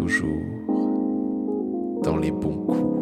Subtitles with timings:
[0.00, 0.42] toujours
[2.02, 3.00] dans les bons coups.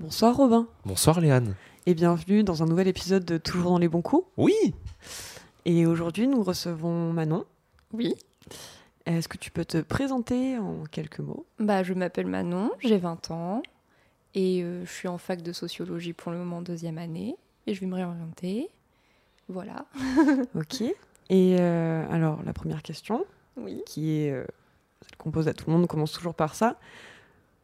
[0.00, 1.56] Bonsoir Robin Bonsoir Léane.
[1.86, 4.26] Et bienvenue dans un nouvel épisode de Toujours dans les bons coups.
[4.36, 4.54] Oui
[5.64, 7.44] Et aujourd'hui nous recevons Manon.
[7.92, 8.14] Oui.
[9.06, 11.44] Est-ce que tu peux te présenter en quelques mots?
[11.58, 13.62] Bah, je m'appelle Manon, j'ai 20 ans
[14.34, 17.36] et euh, je suis en fac de sociologie pour le moment deuxième année
[17.66, 18.68] et je vais me réorienter.
[19.48, 19.84] Voilà.
[20.54, 20.82] Ok.
[21.30, 23.24] Et euh, alors la première question,
[23.56, 23.82] Oui.
[23.86, 24.44] qui est euh,
[25.02, 26.78] celle qu'on pose à tout le monde, on commence toujours par ça.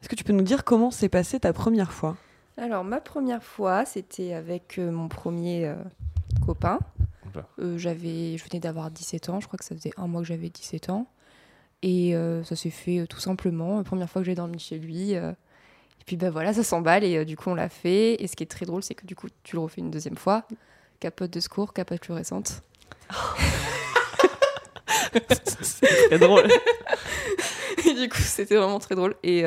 [0.00, 2.16] Est-ce que tu peux nous dire comment s'est passée ta première fois?
[2.60, 5.76] Alors, ma première fois, c'était avec euh, mon premier euh,
[6.44, 6.78] copain.
[7.58, 10.26] Euh, j'avais, je venais d'avoir 17 ans, je crois que ça faisait un mois que
[10.26, 11.06] j'avais 17 ans.
[11.82, 13.78] Et ça s'est fait tout simplement.
[13.78, 15.12] La première fois que j'ai dormi chez lui.
[15.12, 15.32] et
[16.04, 18.22] puis, ben voilà, ça s'emballe et du coup, on l'a fait.
[18.22, 20.18] Et ce qui est très drôle, c'est que du coup, tu le refais une deuxième
[20.18, 20.44] fois.
[20.98, 22.62] Capote de secours, capote fluorescente.
[25.62, 26.46] C'est très drôle.
[27.86, 29.14] Et du coup, c'était vraiment très drôle.
[29.22, 29.46] Et,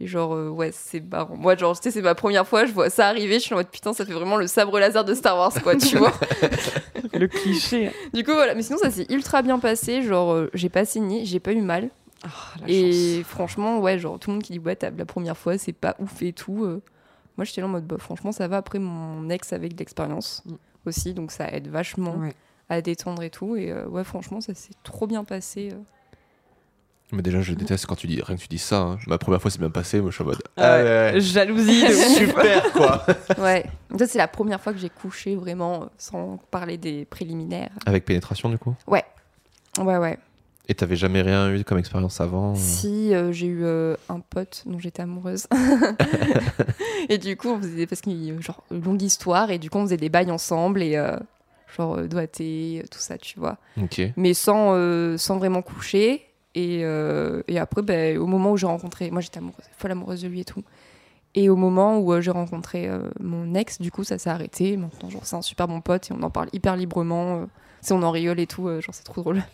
[0.00, 1.36] et genre, euh, ouais, c'est marrant.
[1.36, 3.56] Moi, genre, tu sais, c'est ma première fois, je vois ça arriver, je suis en
[3.58, 6.12] mode putain, ça fait vraiment le sabre laser de Star Wars, quoi, tu vois.
[7.14, 7.90] Le cliché.
[8.12, 8.54] Du coup, voilà.
[8.54, 10.02] Mais sinon, ça s'est ultra bien passé.
[10.02, 11.90] Genre, euh, j'ai pas signé, j'ai pas eu mal.
[12.24, 12.28] Ah,
[12.66, 13.26] et chance.
[13.26, 15.96] franchement, ouais, genre, tout le monde qui dit, ouais, t'as- la première fois, c'est pas
[16.00, 16.64] ouf et tout.
[16.64, 16.82] euh,
[17.36, 18.56] moi, j'étais là en mode, bah, franchement, ça va.
[18.58, 20.54] Après, mon ex avec de l'expérience Mm.
[20.86, 22.34] aussi, donc ça aide vachement Ouais.
[22.68, 23.56] à détendre et tout.
[23.56, 25.70] Et ouais, franchement, ça s'est trop bien passé.
[27.10, 28.80] Mais déjà, je déteste quand tu dis rien que tu dis ça.
[28.80, 28.98] hein.
[29.06, 30.00] Ma première fois, c'est bien passé.
[30.00, 30.42] Moi, je suis en mode.
[30.58, 31.82] Ah ouais, Jalousie.
[31.86, 33.06] de super quoi
[33.38, 33.64] Ouais.
[33.98, 37.70] Ça, c'est la première fois que j'ai couché vraiment, sans parler des préliminaires.
[37.86, 38.74] Avec pénétration, du coup?
[38.86, 39.04] Ouais,
[39.78, 40.18] ouais.
[40.70, 42.56] Et t'avais jamais rien eu comme expérience avant euh?
[42.56, 45.46] Si euh, j'ai eu euh, un pote dont j'étais amoureuse.
[47.08, 49.96] et du coup, on faisait parce euh, genre longue histoire et du coup on faisait
[49.96, 51.16] des bails ensemble et euh,
[51.74, 53.56] genre doigté, tout ça, tu vois.
[54.16, 56.27] Mais sans sans vraiment coucher.
[56.58, 60.22] Et, euh, et après, ben, au moment où j'ai rencontré, moi j'étais amoureuse, folle amoureuse
[60.22, 60.64] de lui et tout.
[61.36, 64.76] Et au moment où euh, j'ai rencontré euh, mon ex, du coup, ça s'est arrêté.
[64.76, 67.42] Maintenant, genre, c'est un super bon pote et on en parle hyper librement.
[67.42, 67.48] tu
[67.82, 68.66] sais, on en rigole et tout.
[68.66, 69.44] genre, c'est trop drôle.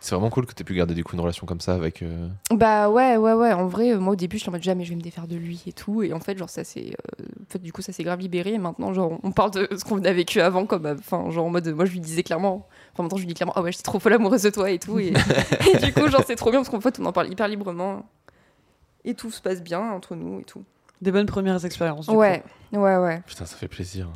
[0.00, 2.02] C'est vraiment cool que t'aies pu garder du coup une relation comme ça avec.
[2.50, 3.52] Bah ouais, ouais, ouais.
[3.52, 5.36] En vrai, moi au début, je suis en mode jamais je vais me défaire de
[5.36, 6.02] lui et tout.
[6.02, 8.54] Et en fait, genre, ça En fait, du coup, ça s'est grave libéré.
[8.54, 10.86] Et maintenant, genre, on parle de ce qu'on a vécu avant, comme.
[10.86, 11.68] Enfin, genre, en mode.
[11.68, 12.66] Moi, je lui disais clairement.
[12.92, 14.78] Enfin, maintenant, je lui dis clairement, ah ouais, j'étais trop folle amoureuse de toi et
[14.78, 14.98] tout.
[14.98, 15.12] Et,
[15.74, 18.06] et du coup, genre, c'est trop bien parce qu'en fait, on en parle hyper librement.
[19.04, 20.64] Et tout se passe bien entre nous et tout.
[21.00, 22.08] Des bonnes premières expériences.
[22.08, 23.22] du Ouais, ouais, ouais.
[23.26, 24.08] Putain, ça fait plaisir.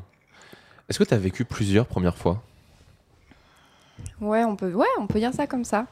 [0.89, 2.43] Est-ce que t'as vécu plusieurs premières fois?
[4.21, 5.87] Ouais, on peut, ouais, on peut dire ça comme ça.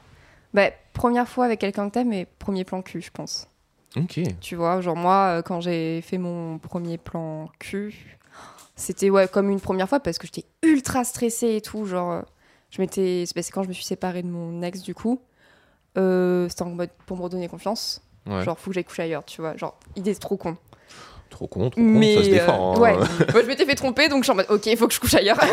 [0.53, 3.47] Bah, première fois avec quelqu'un que t'aimes, mais premier plan cul, je pense.
[3.97, 4.21] Ok.
[4.41, 8.19] Tu vois, genre moi, euh, quand j'ai fait mon premier plan cul,
[8.77, 11.87] c'était ouais, comme une première fois parce que j'étais ultra stressée et tout.
[11.87, 12.23] Genre, euh,
[12.71, 13.25] je m'étais.
[13.27, 15.21] C'est quand je me suis séparée de mon ex, du coup,
[15.99, 18.03] euh, c'était en mode pour me redonner confiance.
[18.27, 18.45] Ouais.
[18.45, 19.57] Genre, faut que j'aille coucher ailleurs, tu vois.
[19.57, 20.57] Genre, idée trop con.
[21.31, 22.17] Trop con, trop con, Mais.
[22.17, 22.75] ça se euh, défend.
[22.77, 22.81] hein.
[22.81, 22.97] ouais.
[23.33, 25.01] Moi, je m'étais fait tromper, donc je suis en mode, ok, il faut que je
[25.01, 25.39] couche ailleurs.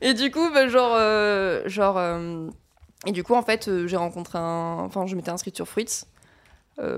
[0.00, 0.92] et du coup, bah, genre.
[0.94, 2.48] euh, genre euh,
[3.06, 4.78] et du coup, en fait, j'ai rencontré un.
[4.84, 6.04] Enfin, je m'étais inscrite sur Fruits.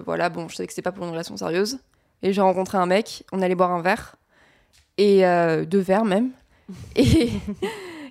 [0.05, 1.79] Voilà, bon, je savais que c'était pas pour une relation sérieuse.
[2.23, 4.17] Et j'ai rencontré un mec, on allait boire un verre.
[4.99, 5.23] Et
[5.67, 6.31] deux verres même.
[6.97, 7.31] Et.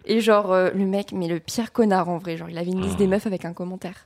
[0.06, 2.38] Et genre, euh, le mec, mais le pire connard en vrai.
[2.38, 4.06] Genre, il avait une liste des meufs avec un commentaire.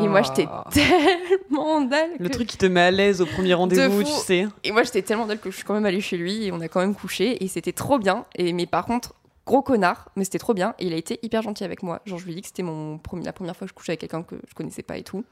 [0.00, 0.64] Et moi, j'étais Ah.
[0.72, 2.10] tellement dalle.
[2.20, 4.46] Le que- truc qui te met à l'aise au premier rendez-vous, tu sais.
[4.62, 6.60] Et moi, j'étais tellement dalle que je suis quand même allée chez lui et on
[6.60, 8.24] a quand même couché et c'était trop bien.
[8.36, 9.14] Et mais par contre,
[9.46, 10.74] gros connard, mais c'était trop bien.
[10.78, 12.02] Et il a été hyper gentil avec moi.
[12.06, 13.90] Genre, je lui ai dit que c'était mon premier, la première fois que je couchais
[13.92, 15.24] avec quelqu'un que je connaissais pas et tout.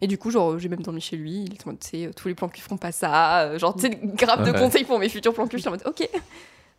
[0.00, 1.42] Et du coup, genre, j'ai même dormi chez lui.
[1.44, 3.40] Il était en mode, tu sais, tous les plans cul feront pas ça.
[3.40, 4.58] Euh, Genre, tu sais, grave de Ouais.
[4.60, 5.56] conseils pour mes futurs plans cul.
[5.56, 6.08] J'étais en mode, ok,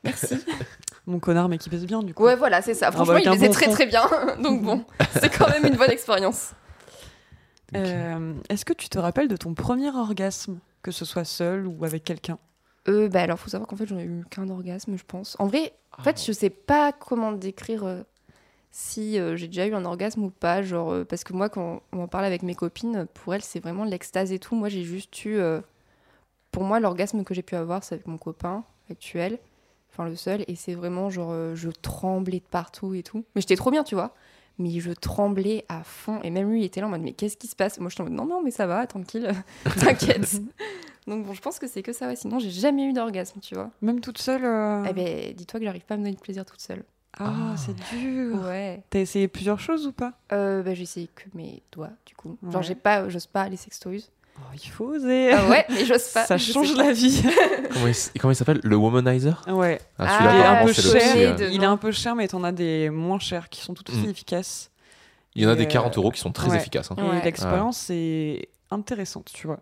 [0.03, 0.35] merci.
[1.07, 2.23] Mon connard, mais qui pèse bien, du coup.
[2.23, 2.87] Ouais, voilà, c'est ça.
[2.87, 4.05] Ah, Franchement, bah, avec il faisait bon très très bien.
[4.43, 4.83] Donc bon,
[5.13, 6.51] c'est quand même une bonne expérience.
[7.75, 11.83] Euh, Est-ce que tu te rappelles de ton premier orgasme, que ce soit seul ou
[11.83, 12.37] avec quelqu'un?
[12.87, 15.35] Euh, bah alors, faut savoir qu'en fait, j'en ai eu qu'un orgasme, je pense.
[15.37, 16.03] En vrai, En Ah.
[16.03, 18.03] fait, je sais pas comment décrire euh,
[18.71, 20.61] si euh, j'ai déjà eu un orgasme ou pas.
[20.61, 23.59] Genre, euh, parce que moi, quand on en parle avec mes copines, pour elles, c'est
[23.59, 24.55] vraiment l'extase et tout.
[24.55, 25.37] Moi, j'ai juste eu.
[26.51, 29.39] pour moi, l'orgasme que j'ai pu avoir, c'est avec mon copain actuel.
[29.97, 30.43] Enfin, le seul.
[30.47, 33.23] Et c'est vraiment genre, euh, je tremblais de partout et tout.
[33.35, 34.13] Mais j'étais trop bien, tu vois.
[34.59, 36.19] mais je tremblais à fond.
[36.23, 37.79] Et même lui, il était là en mode, mais qu'est-ce qui se passe?
[37.79, 39.31] Moi, je suis en mode, non, non, mais ça va, tranquille,
[39.79, 40.41] t'inquiète.
[41.07, 42.15] Donc bon, je pense que c'est que ça, ouais.
[42.15, 43.69] Sinon, j'ai jamais eu d'orgasme, tu vois.
[43.81, 46.43] Même toute seule euh, Eh ben, dis-toi que j'arrive pas à me donner de plaisir
[46.45, 46.83] toute seule.
[47.19, 47.55] Ah, Ah.
[47.57, 48.41] c'est dur.
[48.43, 48.83] Ouais.
[48.89, 50.13] T'as essayé plusieurs choses ou pas?
[50.31, 52.37] Euh, bah, j'ai essayé que mes doigts, du coup.
[52.43, 52.63] Genre, Ouais.
[52.63, 54.03] j'ai pas, j'ose pas les sextoys.
[54.39, 55.31] Oh, Il faut oser.
[55.33, 56.25] Ah ouais, mais j'ose pas.
[56.25, 57.21] Ça change la vie.
[57.73, 58.59] Comment il, s- comment il s'appelle?
[58.63, 59.43] Le Womanizer?
[59.47, 59.79] Ouais.
[59.99, 60.93] Ah, Ah, il est un apparemment, peu le cher.
[61.13, 63.61] petit, euh, de- Il est un peu cher, mais t'en as des moins chers qui
[63.61, 64.09] sont tout aussi Mm.
[64.09, 64.71] efficaces.
[65.35, 66.57] Il y en a Et, des euh, 40 euros qui sont très ouais.
[66.57, 66.89] efficaces.
[66.91, 66.95] hein.
[66.97, 67.21] Ouais.
[67.23, 69.59] l'expérience est intéressante, tu vois.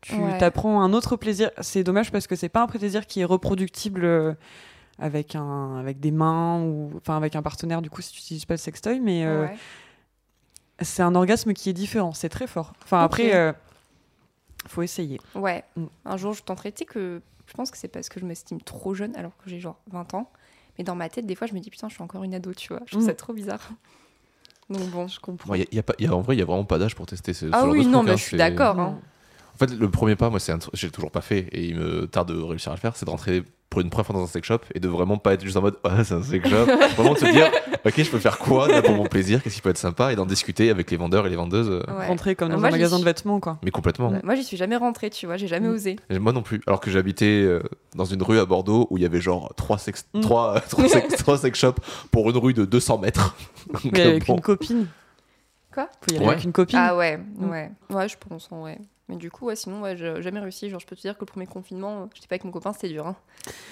[0.00, 0.38] Tu Ouais.
[0.38, 1.50] t'apprends un autre plaisir.
[1.60, 4.34] C'est dommage parce que c'est pas un plaisir qui est reproductible euh,
[4.98, 8.44] avec, un, avec des mains ou enfin avec un partenaire, du coup, si tu n'utilises
[8.44, 9.46] pas le sextoy, mais euh,
[10.80, 12.12] c'est un orgasme qui est différent.
[12.12, 12.72] C'est très fort.
[12.84, 13.52] Enfin, après, euh,
[14.68, 15.20] faut essayer.
[15.34, 15.64] Ouais.
[15.76, 15.84] Mm.
[16.04, 16.72] Un jour, je tenterai.
[16.72, 19.48] Tu sais que je pense que c'est parce que je m'estime trop jeune alors que
[19.50, 20.30] j'ai genre 20 ans.
[20.78, 22.52] Mais dans ma tête, des fois, je me dis putain, je suis encore une ado,
[22.54, 22.82] tu vois.
[22.86, 23.06] Je trouve Mm.
[23.06, 23.70] ça trop bizarre.
[24.68, 25.06] Donc bon.
[25.08, 25.54] Je comprends.
[25.54, 26.44] Il y a- il y a pas- il y a- en vrai, il y a
[26.44, 28.16] vraiment pas d'âge pour tester ce, ce Ah genre oui, de non, truc, mais hein,
[28.16, 28.78] je suis d'accord.
[28.80, 28.98] Hein.
[29.56, 31.76] En fait, le premier pas, moi, c'est un truc- j'ai toujours pas fait et il
[31.76, 34.22] me tarde de réussir à le faire, c'est de rentrer pour une première fois dans
[34.22, 36.48] un sex shop et de vraiment pas être juste en mode ah c'est un sex
[36.48, 36.66] shop,
[36.96, 37.50] vraiment de se dire
[37.84, 40.16] ok je peux faire quoi là pour mon plaisir, qu'est-ce qui peut être sympa et
[40.16, 42.06] d'en discuter avec les vendeurs et les vendeuses, euh, Ouais.
[42.06, 43.58] Rentrer comme dans Moi, un magasin suis- de vêtements, quoi.
[43.64, 44.10] mais complètement.
[44.10, 45.36] Ouais, Moi, j'y suis jamais rentrée, tu vois.
[45.36, 45.96] J'ai jamais osé.
[46.10, 47.60] Et Moi non plus, alors que j'habitais euh,
[47.96, 50.20] dans une rue à Bordeaux où il y avait genre trois sex, Mm.
[50.20, 51.80] trois, trois, sex, trois sex shops
[52.12, 53.34] pour une rue de 200 mètres.
[53.92, 54.34] Mais avec bon.
[54.36, 54.86] une copine.
[55.74, 55.88] Quoi?
[56.02, 56.32] Faut y aller Ouais.
[56.32, 56.78] avec une copine.
[56.80, 57.70] Ah ouais, ouais.
[57.90, 58.78] Ouais, je pense, en vrai.
[59.08, 60.68] Mais du coup, ouais, sinon, ouais, j'ai jamais réussi.
[60.68, 62.72] Genre, je peux te dire que le premier confinement, euh, j'étais pas avec mon copain,
[62.72, 63.06] c'était dur.
[63.06, 63.16] hein.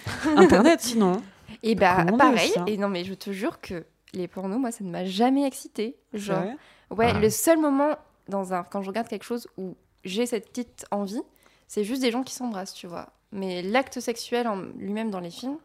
[0.37, 1.21] Internet, sinon.
[1.63, 2.51] Et bah, pareil.
[2.51, 5.45] ça Et non, mais je te jure que les pornos, moi, ça ne m'a jamais
[5.47, 5.97] excité.
[6.13, 6.57] Genre, Ouais.
[6.91, 7.19] Ouais, Ah.
[7.19, 7.97] le seul moment
[8.29, 11.23] dans un, quand je regarde quelque chose où j'ai cette petite envie,
[11.67, 13.11] c'est juste des gens qui s'embrassent, tu vois.
[13.33, 15.57] Mais l'acte sexuel en lui-même dans les films,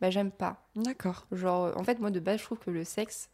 [0.00, 0.62] bah j'aime pas.
[0.76, 1.26] D'accord.
[1.32, 3.28] Genre, en fait, moi de base, je trouve que le sexe,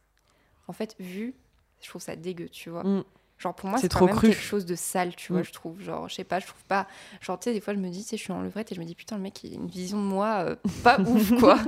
[0.66, 1.34] en fait, vu,
[1.80, 2.82] je trouve ça dégueu, tu vois.
[2.82, 3.04] Mm.
[3.38, 4.28] Genre, pour moi, C'est c'est trop quand même cru.
[4.30, 5.44] quelque chose de sale, tu vois, Mm.
[5.44, 5.80] je trouve.
[5.82, 6.86] Genre, je sais pas, je trouve pas.
[7.20, 8.74] Genre, tu sais, des fois, je me dis, tu sais, je suis en levrette et
[8.74, 11.38] je me dis, putain, le mec, il a une vision de moi euh, pas ouf,
[11.38, 11.58] quoi.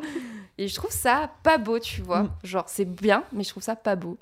[0.56, 2.23] Et je trouve ça pas beau, tu vois.
[2.25, 2.31] Mm.
[2.44, 4.17] Genre, c'est bien, mais je trouve ça pas beau.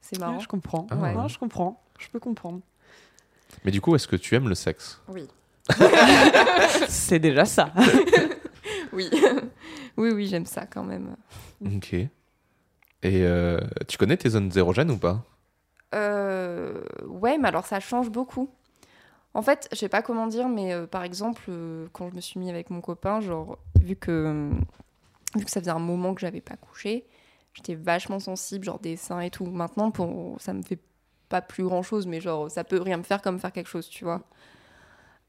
[0.00, 0.34] C'est marrant.
[0.36, 0.86] Ouais, je comprends.
[0.90, 1.14] Ah ouais.
[1.14, 1.82] Ouais, je comprends.
[1.98, 2.60] Je peux comprendre.
[3.64, 5.00] Mais du coup, est-ce que tu aimes le sexe?
[5.08, 5.26] Oui.
[6.88, 7.72] C'est déjà ça.
[8.92, 9.10] Oui.
[9.96, 11.16] oui, oui, j'aime ça quand même.
[11.64, 11.94] Ok.
[11.94, 12.08] Et
[13.04, 13.58] euh,
[13.88, 15.24] tu connais tes zones érogènes ou pas?
[15.94, 18.50] Euh, ouais, mais alors ça change beaucoup.
[19.34, 22.20] En fait, je sais pas comment dire, mais euh, par exemple, euh, quand je me
[22.20, 24.50] suis mis avec mon copain, genre, vu que,
[25.36, 27.06] vu que ça faisait un moment que j'avais pas couché,
[27.52, 29.46] j'étais vachement sensible, genre des seins et tout.
[29.46, 30.78] Maintenant, pour, ça me fait
[31.28, 33.88] pas plus grand chose, mais genre, ça peut rien me faire comme faire quelque chose,
[33.88, 34.22] tu vois.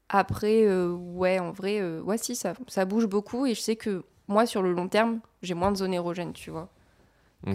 [0.08, 4.04] Après, euh, ouais, en vrai, ouais, si, ça, ça bouge beaucoup et je sais que
[4.28, 6.68] moi, sur le long terme, j'ai moins de zones érogènes, tu vois,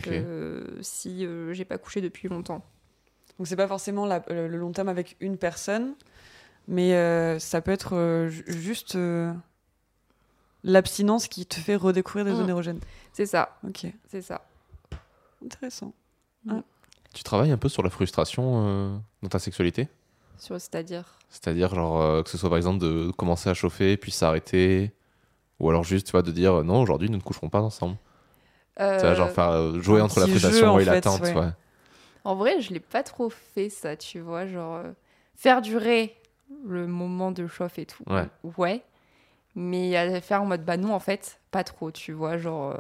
[0.01, 2.61] que si j'ai pas couché depuis longtemps.
[3.41, 5.95] Donc c'est pas forcément la- le, le long terme avec une personne,
[6.67, 9.33] mais euh, ça peut être euh, ju- juste euh,
[10.63, 12.35] l'abstinence qui te fait redécouvrir des Mm.
[12.35, 12.79] zones érogènes.
[13.13, 14.45] C'est ça, Ok, c'est ça.
[15.43, 15.91] intéressant.
[17.15, 19.87] Tu travailles un peu sur la frustration euh, dans ta sexualité?
[20.37, 21.05] Sur, c'est-à-dire?
[21.31, 24.91] C'est-à-dire, genre, euh, que ce soit par exemple de commencer à chauffer puis s'arrêter,
[25.59, 27.97] ou alors juste, tu vois, de dire non, aujourd'hui, nous ne coucherons pas ensemble.
[28.77, 31.35] Tu vois, genre faire jouer entre la frustration et l'attente, ouais.
[31.35, 31.49] ouais.
[32.23, 34.91] En vrai, je l'ai pas trop fait ça, tu vois, genre euh,
[35.35, 36.15] faire durer
[36.65, 38.03] le moment de chauffe et tout.
[38.07, 38.27] Ouais.
[38.57, 38.83] Ouais.
[39.55, 42.77] Mais à faire en mode bah non en fait, pas trop, tu vois, genre euh,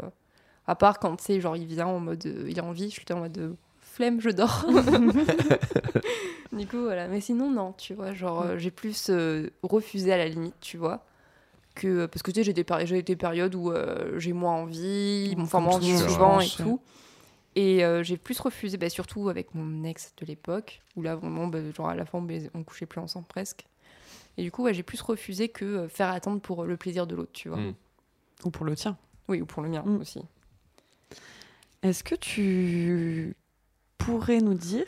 [0.67, 2.95] à part quand tu sais genre il vient en mode euh, il a envie, je
[3.01, 4.65] suis en mode flemme, je dors.
[6.53, 10.17] du coup voilà, mais sinon non, tu vois, genre euh, j'ai plus euh, refusé à
[10.17, 11.03] la limite, tu vois.
[11.73, 15.33] Que, parce que tu sais, j'ai des, péri- des périodes où euh, j'ai moins envie,
[15.43, 16.79] enfin moins souvent et tout.
[17.55, 21.47] Et euh, j'ai plus refusé, bah, surtout avec mon ex de l'époque, où là vraiment,
[21.47, 23.65] bah, genre à la fin, bah, on couchait plus ensemble presque.
[24.37, 27.15] Et du coup, ouais, j'ai plus refusé que euh, faire attendre pour le plaisir de
[27.15, 27.57] l'autre, tu vois.
[27.57, 27.73] Mm.
[28.45, 28.97] Ou pour le tien.
[29.27, 29.97] Oui, ou pour le mien Mm.
[29.99, 30.21] aussi.
[31.83, 33.35] Est-ce que tu
[33.97, 34.85] pourrais nous dire,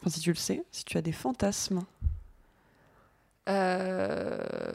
[0.00, 1.80] enfin si tu le sais, si tu as des fantasmes?
[3.48, 4.72] Euh,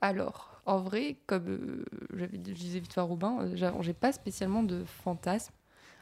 [0.00, 4.12] Alors, en vrai, comme euh, je disais vite fait à Robin, euh, j'a- j'ai pas
[4.12, 5.52] spécialement de fantasme.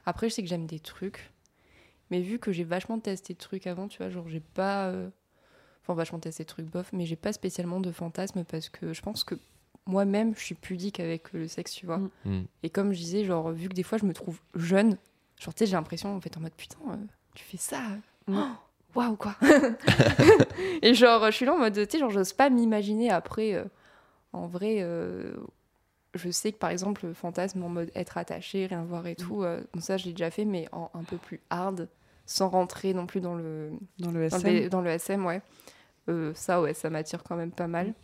[0.07, 1.31] Après, je sais que j'aime des trucs.
[2.11, 4.87] Mais vu que j'ai vachement testé de trucs avant, tu vois, genre j'ai pas.
[4.87, 5.09] euh,
[5.83, 9.01] Enfin, vachement testé de trucs bof, mais j'ai pas spécialement de fantasme parce que je
[9.03, 9.37] pense que
[9.87, 11.99] moi-même, je suis pudique avec le sexe, tu vois.
[11.99, 12.11] Mm.
[12.25, 12.45] Mm.
[12.65, 14.97] Et comme je disais, genre, vu que des fois je me trouve jeune,
[15.41, 16.97] genre, tu sais, j'ai l'impression, en fait, en mode putain, euh,
[17.35, 17.81] tu fais ça.
[18.29, 18.37] euh, Mm.
[18.39, 19.37] oh, Waouh, quoi.
[20.83, 23.55] et genre, je suis là en mode, tu sais, genre, j'ose pas m'imaginer après.
[23.55, 23.65] euh,
[24.33, 25.37] en vrai, euh,
[26.17, 29.17] je sais que par exemple, le fantasme en mode être attaché, rien voir et Mm.
[29.17, 31.89] tout, euh, bon, ça je l'ai déjà fait, mais en un peu plus hard,
[32.27, 34.55] sans rentrer non plus dans le, Dans le dans SM.
[34.63, 35.43] le, dans le SM, ouais.
[36.09, 37.95] Euh, ça, ouais, ça m'attire quand même pas mal.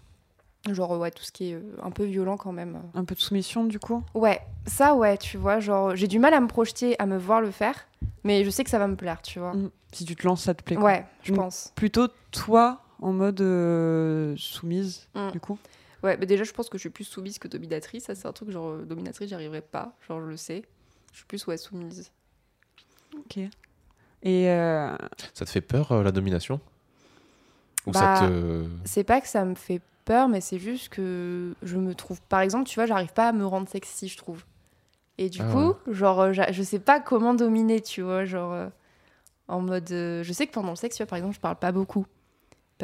[0.71, 2.81] Genre, ouais, tout ce qui est euh, un peu violent quand même.
[2.95, 4.03] Un peu de soumission, du coup?
[4.15, 7.41] Ouais, ça, ouais, tu vois, genre, j'ai du mal à me projeter, à me voir
[7.41, 7.89] le faire,
[8.23, 9.55] mais je sais que ça va me plaire, tu vois.
[9.55, 9.71] Mm.
[9.93, 10.77] Si tu te lances, ça te plaît.
[10.77, 10.85] quoi?
[10.85, 11.37] Ouais, je Mm.
[11.37, 11.73] pense.
[11.75, 15.59] Plutôt toi, en mode euh, soumise, du coup?
[16.03, 18.05] Ouais, mais déjà, je pense que je suis plus soumise que dominatrice.
[18.05, 19.95] Ça, c'est un truc, genre, euh, dominatrice, j'y arriverai pas.
[20.09, 20.63] Genre, je le sais.
[21.13, 22.11] Je suis plus, ouais, soumise.
[23.17, 23.39] Ok.
[24.25, 24.97] Et euh,
[25.35, 26.61] Ça te fait peur euh, la domination?
[27.87, 28.65] Ou Bah, ça te.
[28.85, 32.21] C'est pas que ça me fait peur, mais c'est juste que je me trouve.
[32.23, 34.45] Par exemple, tu vois, j'arrive pas à me rendre sexy, je trouve.
[35.19, 38.53] Et du Ah coup, genre, je sais pas comment dominer, tu vois, genre.
[38.53, 38.69] euh,
[39.49, 39.91] en mode.
[39.93, 42.07] euh, je sais que pendant le sexe, tu vois, par exemple, je parle pas beaucoup.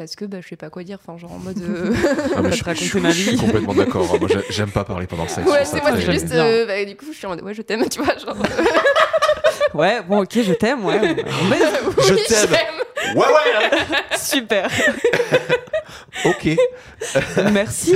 [0.03, 0.97] Parce que bah, je sais pas quoi dire.
[1.05, 1.57] Enfin, genre en mode.
[1.61, 1.93] euh,
[2.37, 3.37] Ah, mais je, raconter je- ma je suis vie.
[3.37, 4.17] complètement d'accord.
[4.17, 5.45] Moi, j'ai- j'aime pas parler pendant le sexe.
[5.49, 6.31] ouais, c'est moi, très juste.
[6.31, 7.41] euh, bah, du coup, je suis en mode.
[7.41, 8.35] Ouais, je t'aime, tu vois, genre.
[9.73, 10.99] Ouais, bon, ok, je t'aime, ouais.
[10.99, 11.15] ouais.
[12.07, 12.47] Je Oui, t'aime.
[12.49, 13.15] j'aime.
[13.17, 14.67] Ouais, ouais Super.
[16.25, 16.49] Ok.
[17.51, 17.95] Merci.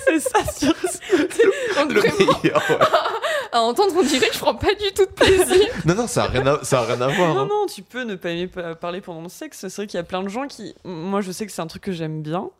[0.06, 0.74] C'est ça, sur...
[1.76, 2.62] Donc, Le vraiment, meilleur.
[2.70, 2.76] ouais.
[3.52, 5.66] à entendre, on dirait que je prends pas du tout de plaisir.
[5.84, 7.34] Non, non, ça a rien à, ça a rien à voir.
[7.34, 7.48] Non, hein.
[7.50, 9.58] non, tu peux ne pas aimer pa- parler pendant le sexe.
[9.68, 10.74] C'est vrai qu'il y a plein de gens qui.
[10.84, 12.50] Moi, je sais que c'est un truc que j'aime bien.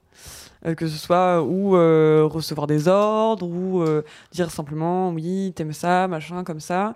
[0.66, 5.72] euh, que ce soit ou euh, recevoir des ordres ou euh, dire simplement oui t'aimes
[5.72, 6.94] ça machin comme ça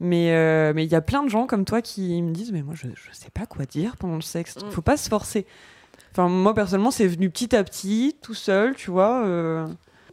[0.00, 2.62] mais euh, mais il y a plein de gens comme toi qui me disent mais
[2.62, 4.70] moi je, je sais pas quoi dire pendant le sexe Mm.
[4.70, 5.44] faut pas se forcer
[6.12, 9.66] enfin moi personnellement c'est venu petit à petit tout seul tu vois euh,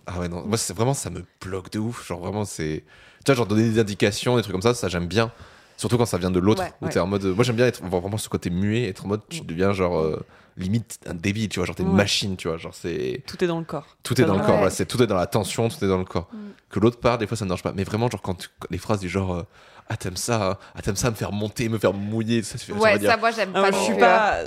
[0.07, 0.43] Ah ouais, non.
[0.43, 2.07] Moi, c'est vraiment, ça me bloque de ouf.
[2.07, 2.83] Genre, vraiment, c'est.
[3.23, 5.31] Tu vois, genre, donner des indications, des trucs comme ça, ça, j'aime bien.
[5.77, 6.63] Surtout quand ça vient de l'autre.
[6.63, 6.91] Ouais, où ouais.
[6.91, 7.23] t'es en mode.
[7.25, 9.45] Moi, j'aime bien être vraiment ce côté muet, être en mode, tu Mm.
[9.45, 9.99] deviens genre.
[9.99, 10.25] euh,
[10.57, 11.67] limite un débile, tu vois.
[11.67, 11.95] Genre, t'es une Ouais.
[11.95, 12.57] machine, tu vois.
[12.57, 13.21] Genre, c'est.
[13.27, 15.15] tout est dans le corps Tout est dans le corps, voilà, c'est tout est dans
[15.15, 16.27] la tension, tout est dans le corps.
[16.33, 16.37] Mm.
[16.71, 17.71] Que l'autre part, des fois, ça ne marche pas.
[17.73, 19.35] Mais vraiment, genre, quand tu- les phrases du genre.
[19.35, 19.43] euh,
[19.89, 20.57] ah, t'aimes ça, hein.
[20.75, 23.51] ah, t'aimes ça me faire monter, me faire mouiller, ça, Ouais, dire- ça, moi, j'aime
[23.53, 24.37] Ah, pas je suis pas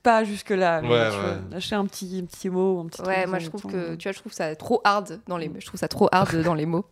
[0.00, 1.10] pas jusque là Ouais,
[1.50, 3.68] lâcher un petit un petit mot un petit Ouais, moi je trouve temps.
[3.68, 6.42] que tu vois, je trouve ça trop hard dans les je trouve ça trop hard
[6.42, 6.86] dans les mots.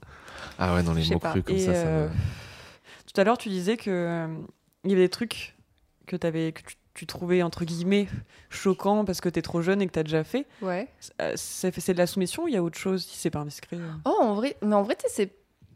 [0.59, 1.31] Ah ouais, dans les mots pas.
[1.31, 2.13] crus comme Et, ça, ça euh, me-
[3.13, 4.27] Tout à l'heure, tu disais que euh,
[4.85, 5.57] il y avait des trucs
[6.07, 8.09] que, avais, que tu, tu trouvais entre guillemets
[8.51, 10.47] choquants parce que t'es trop jeune et que t'as déjà fait.
[10.63, 10.89] Ouais.
[11.23, 13.39] Euh, C'est c'est de la soumission ou il y a autre chose si c'est pas
[13.41, 15.33] indiscret Oh, en vrai, mais en vrai, c'est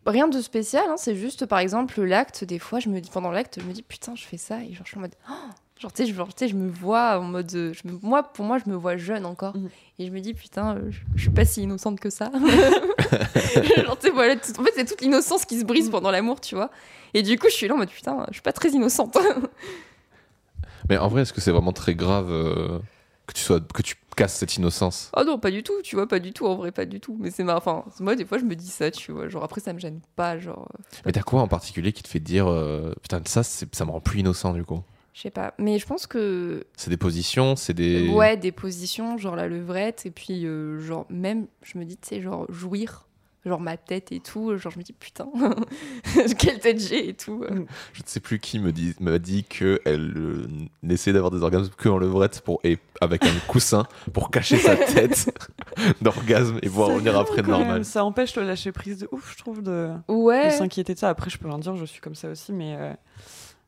[0.07, 0.85] rien de spécial.
[0.89, 2.45] hein, c'est juste, par exemple, l'acte.
[2.45, 4.73] Des fois, je me dis pendant l'acte, je me dis putain, je fais ça et
[4.75, 5.15] genre je suis en mode.
[5.31, 5.33] oh
[5.81, 7.51] Genre, tu sais, je, genre, tu sais, je me vois en mode.
[7.51, 9.57] Je me, moi, pour moi, je me vois jeune encore.
[9.57, 9.69] Mhm.
[9.99, 12.31] Et je me dis, putain, euh, je, je suis pas si innocente que ça.
[13.85, 15.91] genre, tu sais, voilà, tout- en fait, c'est toute l'innocence qui se brise Mhm.
[15.93, 16.71] pendant l'amour, tu vois.
[17.13, 19.17] Et du coup, je suis là en mode, putain, je suis pas très innocente.
[20.89, 22.79] Mais en vrai, est-ce que c'est vraiment très grave euh,
[23.27, 25.11] que tu sois que tu casses cette innocence?
[25.17, 27.17] Oh non, pas du tout, tu vois, pas du tout, en vrai, pas du tout.
[27.19, 27.57] Mais c'est ma.
[27.57, 29.29] Enfin, moi, des fois, je me dis ça, tu vois.
[29.29, 30.69] Genre, après, ça me gêne pas, genre.
[30.79, 33.91] euh, Mais t'as quoi en particulier qui te fait dire euh, putain ça ça me
[33.91, 34.83] rend plus innocent du coup?
[35.15, 35.55] Je sais pas.
[35.59, 36.67] Mais je pense que.
[36.77, 41.07] C'est des positions, c'est des Ouais, des positions, genre la levrette, et puis, euh, genre,
[41.09, 43.07] même, je me dis, tu sais, genre, jouir.
[43.47, 45.29] Genre ma tête et tout, genre je me dis putain,
[46.39, 47.45] quelle tête j'ai et tout.
[47.93, 50.47] Je ne sais plus qui me dit m'a dit que elle euh,
[50.83, 54.77] n'essayait d'avoir des orgasmes que en levrette pour et avec un coussin pour cacher sa
[54.77, 55.31] tête
[56.01, 57.51] d'orgasme et pouvoir revenir après même.
[57.51, 57.85] normal.
[57.85, 60.49] Ça empêche le lâcher prise de ouf, je trouve, de, de Ouais.
[60.51, 61.11] s'inquiéter de ça.
[61.11, 62.95] Après, je peux rien dire, je suis comme ça aussi, mais euh,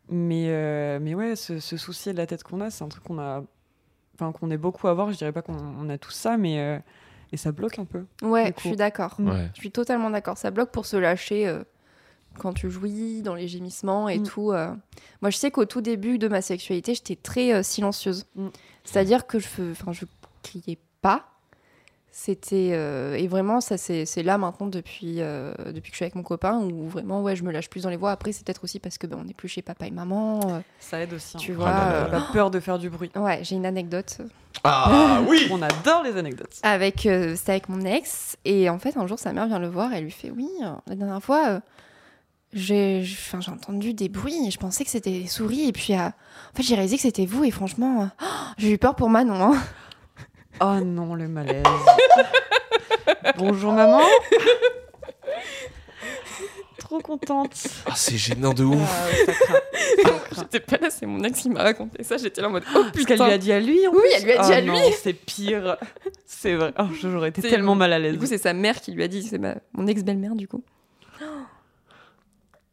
[0.09, 3.05] mais euh, mais ouais, ce, ce souci de la tête qu'on a, c'est un truc
[3.05, 3.43] qu'on a,
[4.15, 5.11] enfin qu'on est beaucoup à avoir.
[5.13, 6.79] Je dirais pas qu'on on a tout ça, mais euh,
[7.33, 8.05] et ça bloque un peu.
[8.23, 9.17] Ouais, je suis d'accord.
[9.19, 9.51] Ouais.
[9.55, 10.39] Je suis totalement d'accord.
[10.39, 11.63] Ça bloque pour se lâcher euh,
[12.39, 14.23] quand tu jouis, dans les gémissements et Mm.
[14.25, 14.53] tout.
[14.53, 14.73] euh.
[15.23, 18.27] Moi, je sais qu'au tout début de ma sexualité, j'étais très euh, silencieuse.
[18.37, 18.49] Mm.
[18.85, 20.05] C'est-à-dire que je, fais- enfin, je
[20.43, 21.27] criais pas.
[22.19, 26.15] C'était euh, et vraiment ça c'est là maintenant depuis euh, depuis que je suis avec
[26.15, 28.11] mon copain où vraiment ouais je me lâche plus dans les voix.
[28.11, 30.41] Après c'est peut-être aussi parce que ben, on n'est plus chez papa et maman.
[30.49, 30.61] euh.
[30.81, 31.37] Ça aide aussi.
[31.37, 31.57] Tu hein.
[31.57, 32.21] vois, là là euh, là.
[32.21, 33.11] Pas peur de faire du bruit.
[33.17, 34.17] Ouais, j'ai une anecdote
[34.65, 36.59] Ah oui On adore les anecdotes.
[36.63, 39.69] avec euh, c'était avec mon ex et en fait un jour sa mère vient le
[39.69, 41.61] voir et elle lui fait oui euh, la dernière fois euh,
[42.55, 45.73] j'ai j'ai- enfin, j'ai entendu des bruits et je pensais que c'était des souris et
[45.73, 48.25] puis euh, en fait j'ai réalisé que c'était vous et franchement euh, oh,
[48.59, 49.63] j'ai eu peur pour Manon hein.
[50.61, 51.63] Oh non, le malaise.
[53.39, 54.01] Bonjour maman.
[56.79, 57.67] Trop contente.
[57.87, 58.79] Ah c'est gênant de ouf.
[58.81, 59.55] Ah, ouais, ça craint.
[60.05, 60.43] Ça craint.
[60.43, 62.85] j'étais pas là c'est mon ex qui m'a raconté ça j'étais là en mode oh
[62.93, 64.53] Parce qu'elle lui a dit à lui en Oui, plus elle lui a dit Oh
[64.53, 64.95] à non, lui.
[65.03, 65.77] C'est pire.
[66.27, 66.73] C'est vrai.
[66.79, 68.13] Oh, j'aurais été C'est- tellement mal à l'aise.
[68.13, 69.57] du coup c'est sa mère qui lui a dit c'est ma...
[69.73, 70.63] mon ex belle-mère du coup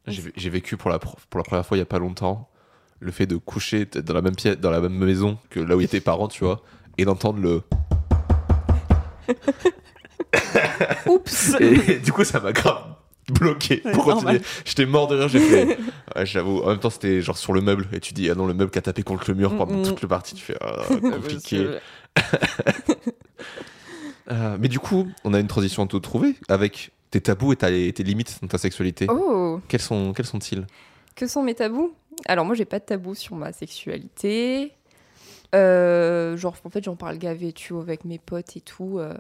[0.08, 2.50] J'ai j'ai vécu pour la pro- pour la première fois il y a pas longtemps
[3.00, 5.82] le fait de coucher dans la même pièce dans la même maison que là où
[5.82, 6.62] étaient tes parents, tu vois,
[6.97, 7.62] et d'entendre le
[11.07, 12.83] Oups Et du coup, ça m'a grave
[13.29, 14.41] bloqué pour continuer.
[14.65, 15.77] J'étais mort de rire, j'ai fait.
[16.15, 16.62] Ouais, j'avoue.
[16.62, 17.88] En même temps, c'était genre sur le meuble.
[17.93, 19.79] Et tu dis, ah non, le meuble qui a tapé contre le mur pendant Mm,
[19.79, 19.83] mm.
[19.83, 20.35] toute le partie.
[20.35, 21.67] Tu fais, ah, compliqué.
[24.31, 27.55] Euh, mais du coup, on a une transition à tout trouver avec tes tabous et
[27.57, 29.05] ta- et tes limites dans ta sexualité.
[29.09, 30.65] Oh Quels sont quels sont-ils?
[31.13, 31.93] Que sont mes tabous?
[32.25, 34.71] Alors moi j'ai pas de tabou sur ma sexualité.
[35.53, 38.98] Euh, genre en fait j'en parle gavé tu vois avec mes potes et tout.
[39.00, 39.13] euh.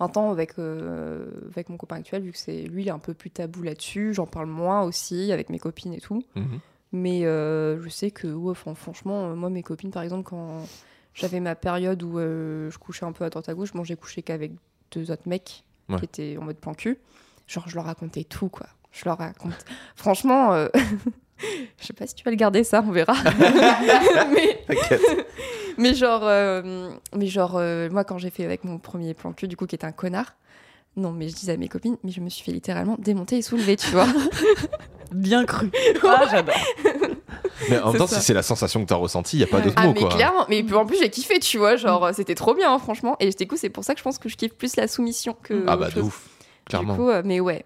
[0.00, 3.14] Maintenant avec euh, avec mon copain actuel vu que c'est lui il est un peu
[3.14, 6.22] plus tabou là-dessus, j'en parle moins aussi avec mes copines et tout.
[6.36, 6.60] Mhm.
[6.92, 10.64] Mais je sais que ouais, fran- franchement moi mes copines par exemple quand
[11.14, 14.22] j'avais ma période où je couchais un peu à droite à gauche, bon j'ai couché
[14.22, 14.52] qu'avec
[14.92, 15.96] deux autres mecs Ouais.
[15.98, 16.98] qui étaient en mode plan cul.
[17.46, 18.66] Genre je leur racontais tout quoi.
[18.92, 19.64] Je leur raconte.
[19.96, 20.66] Franchement.
[21.42, 23.14] euh, Je sais pas si tu vas le garder ça, on verra.
[25.78, 29.48] mais, genre, euh, mais genre euh, moi quand j'ai fait avec mon premier plan cul,
[29.48, 30.34] du coup qui était un connard,
[30.96, 33.42] non mais je disais à mes copines, mais je me suis fait littéralement démonter et
[33.42, 34.06] soulever, tu vois.
[35.12, 35.70] Bien cru.
[36.06, 36.54] Ah, j'adore.
[37.70, 38.20] Mais en même temps, ça.
[38.20, 40.00] si c'est la sensation que t'as ressentie, il y a pas d'autre ah mot mais
[40.00, 40.10] quoi.
[40.10, 43.16] clairement, mais en plus j'ai kiffé, tu vois, genre c'était trop bien hein, franchement.
[43.20, 45.34] Et du coup c'est pour ça que je pense que je kiffe plus la soumission
[45.42, 45.64] que.
[45.66, 46.28] Ah bah de ouf.
[46.68, 46.92] Clairement.
[46.92, 47.64] Du coup, euh, mais ouais.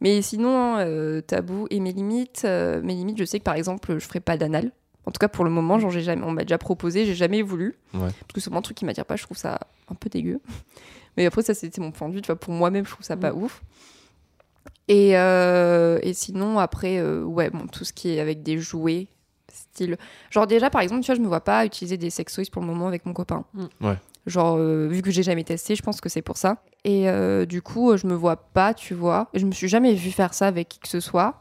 [0.00, 3.98] Mais sinon, euh, tabou et mes limites, euh, mes limites, je sais que par exemple,
[3.98, 4.72] je ferai pas d'anal.
[5.06, 7.78] En tout cas, pour le moment, genre, jamais, on m'a déjà proposé, j'ai jamais voulu.
[7.94, 8.00] Ouais.
[8.00, 10.40] Parce que c'est un truc qui m'attire pas, je trouve ça un peu dégueu.
[11.16, 12.22] Mais après, ça, c'était mon point de vue.
[12.22, 13.62] Tu vois, pour moi-même, je trouve ça pas ouf.
[14.88, 19.06] Et, euh, et sinon, après, euh, ouais, bon, tout ce qui est avec des jouets,
[19.50, 19.96] style.
[20.30, 22.60] Genre, déjà, par exemple, tu vois, je me vois pas utiliser des sex toys pour
[22.62, 23.44] le moment avec mon copain.
[23.54, 23.64] Mm.
[23.80, 23.98] Ouais.
[24.26, 26.56] Genre, euh, vu que j'ai jamais testé, je pense que c'est pour ça.
[26.84, 29.28] Et euh, du coup, euh, je me vois pas, tu vois.
[29.34, 31.40] Je me suis jamais vu faire ça avec qui que ce soit.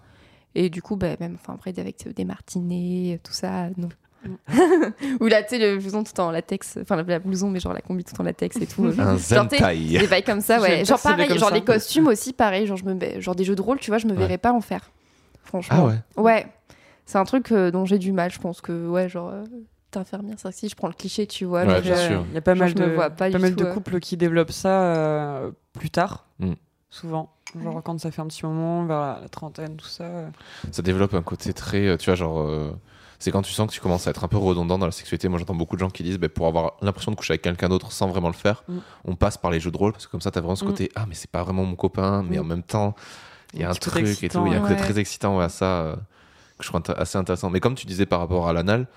[0.54, 3.90] Et du coup, bah, même enfin, après, avec euh, des martinets, tout ça, non.
[5.20, 6.78] Ou là, tu sais, le blouson tout en latex.
[6.82, 8.86] Enfin, la blouson, mais genre la combi tout en latex et tout.
[8.86, 10.86] Un Genre, des bails comme ça, ouais.
[10.86, 11.56] Genre pareil, genre ça.
[11.56, 12.66] les costumes aussi, pareil.
[12.68, 13.20] Genre, je me...
[13.22, 14.18] genre des jeux de rôle, tu vois, je me Ouais.
[14.20, 14.92] verrais pas en faire.
[15.44, 15.90] Franchement.
[16.18, 16.24] Ah ouais.
[16.24, 16.48] Ouais.
[17.06, 19.32] C'est un truc euh, dont j'ai du mal, je pense que, ouais, genre,
[19.98, 21.64] infirmière, ça si je prends le cliché, tu vois.
[21.66, 21.82] Ouais.
[21.84, 23.74] Il y a pas mal de, me vois pas pas du mal tout, de euh.
[23.74, 26.54] couples qui développent ça euh, plus tard, Mm.
[26.90, 27.32] souvent.
[27.62, 30.04] Genre quand ça fait un petit moment, vers la, la trentaine, tout ça.
[30.04, 30.28] euh.
[30.72, 32.72] Ça développe un côté très, euh, tu vois, genre, euh,
[33.20, 35.30] c'est quand tu sens que tu commences à être un peu redondant dans la sexualité.
[35.30, 37.70] Moi, j'entends beaucoup de gens qui disent, bah, pour avoir l'impression de coucher avec quelqu'un
[37.70, 38.78] d'autre sans vraiment le faire, Mm.
[39.06, 40.68] on passe par les jeux de rôle parce que comme ça, t'as vraiment ce Mm.
[40.68, 42.94] côté, ah, mais c'est pas vraiment mon copain, mais en même temps,
[43.54, 44.80] il y a Un côté truc et tout, il y a un côté ouais.
[44.82, 45.96] très excitant ouais, à ça euh,
[46.58, 47.50] que je trouve assez intéressant.
[47.50, 48.88] Mais comme tu disais par rapport à l'anal,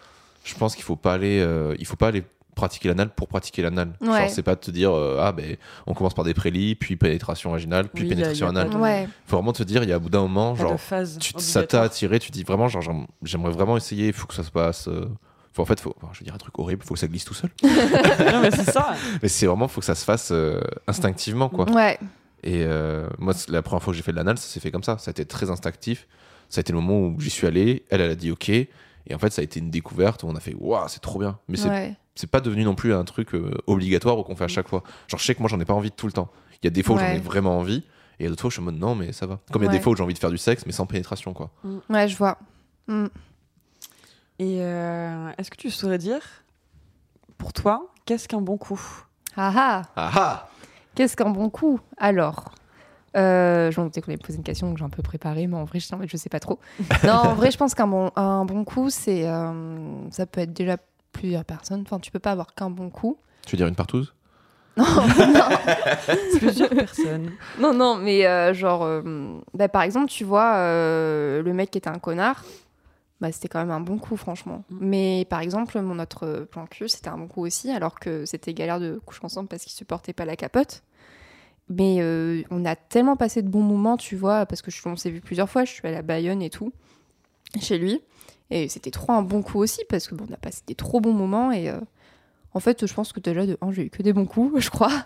[0.44, 2.22] je pense qu'il faut pas aller, euh, il faut pas aller
[2.54, 3.92] pratiquer l'anal pour pratiquer l'anal.
[4.00, 4.28] Genre, Ouais.
[4.28, 7.52] c'est pas de te dire, euh, ah, ben, on commence par des prélis, puis pénétration
[7.52, 8.76] vaginale, puis Oui, il y a- pénétration il y a anale.
[8.80, 9.08] Ouais.
[9.26, 11.18] faut vraiment te dire, il y a au bout d'un moment, Pas genre, de phase.
[11.20, 14.34] tu, ça t'a attiré, tu dis vraiment, genre, j'aim- j'aimerais vraiment essayer, il faut que
[14.34, 14.88] ça se passe.
[14.88, 15.04] euh,
[15.52, 17.24] faut, en fait, faut, enfin, je veux dire un truc horrible, faut que ça glisse
[17.24, 17.50] tout seul.
[17.62, 18.94] non, mais c'est ça.
[19.22, 21.68] Mais c'est vraiment, faut que ça se fasse euh, instinctivement, quoi.
[21.70, 21.98] Ouais.
[22.42, 24.84] Et euh, moi, la première fois que j'ai fait de l'anal, ça s'est fait comme
[24.84, 24.98] ça.
[24.98, 26.06] Ça a été très instinctif.
[26.48, 28.50] Ça a été le moment où j'y suis allé, elle, elle a dit ok.
[29.08, 31.18] Et en fait, ça a été une découverte où on a fait waouh, c'est trop
[31.18, 31.38] bien.
[31.48, 31.96] Mais c'est Ouais.
[32.14, 34.82] c'est pas devenu non plus un truc euh, obligatoire ou qu'on fait à chaque fois.
[35.08, 36.30] Genre, je sais que moi, j'en ai pas envie tout le temps.
[36.62, 37.78] Il y a des fois où j'en ai vraiment envie.
[38.20, 39.38] Et il y a d'autres fois où je suis en mode non, mais ça va.
[39.52, 40.86] Comme il y a des fois où j'ai envie de faire du sexe, mais sans
[40.86, 41.50] pénétration, quoi.
[41.88, 42.38] Ouais, je vois.
[42.88, 43.06] Mm.
[44.40, 46.20] Et euh, est-ce que tu saurais dire,
[47.38, 48.80] pour toi, qu'est-ce qu'un bon coup?
[49.36, 50.48] Ah ah Ah ah
[50.94, 52.52] Qu'est-ce qu'un bon coup Alors,
[53.16, 55.46] euh, je me doutais qu'on allait me poser une question que j'ai un peu préparée,
[55.46, 56.58] mais en vrai, je, en fait, je sais pas trop.
[57.04, 60.52] non, en vrai, je pense qu'un bon, un bon coup, c'est, euh, ça peut être
[60.52, 60.76] déjà
[61.12, 61.82] plusieurs personnes.
[61.82, 63.18] Enfin, tu peux pas avoir qu'un bon coup.
[63.46, 64.14] Tu veux dire une partouze?
[64.78, 65.48] Non, non,
[66.38, 67.32] Plusieurs personnes.
[67.58, 71.78] non, non, mais euh, genre, euh, bah, par exemple, tu vois, euh, le mec qui
[71.78, 72.44] était un connard,
[73.20, 74.64] bah, c'était quand même un bon coup, franchement.
[74.70, 74.76] Mm.
[74.80, 78.54] Mais par exemple, mon autre plan cul, c'était un bon coup aussi, alors que c'était
[78.54, 80.82] galère de coucher ensemble parce qu'il supportait pas la capote.
[81.70, 84.96] Mais euh, on a tellement passé de bons moments, tu vois, parce que je, on
[84.96, 86.72] s'est vu plusieurs fois, je suis allée à Bayonne et tout,
[87.60, 88.00] chez lui.
[88.50, 91.00] Et c'était trop un bon coup aussi, parce que bon, on a passé des trop
[91.00, 91.52] bons moments.
[91.52, 91.78] Et euh,
[92.54, 94.70] en fait, je pense que déjà, de un, j'ai eu que des bons coups, je
[94.70, 95.04] crois.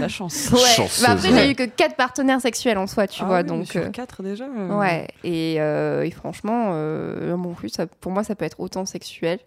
[0.00, 0.50] La chance.
[0.50, 0.58] Ouais.
[0.76, 1.02] Chanceuse.
[1.04, 3.38] Bah après, j'ai eu que quatre partenaires sexuels en soi, tu Ah vois.
[3.40, 4.44] oui, donc, sur euh, quatre déjà.
[4.46, 5.08] euh, ouais.
[5.24, 8.84] Et, euh, et franchement, euh, un bon coup, ça, pour moi, ça peut être autant
[8.86, 9.38] sexuel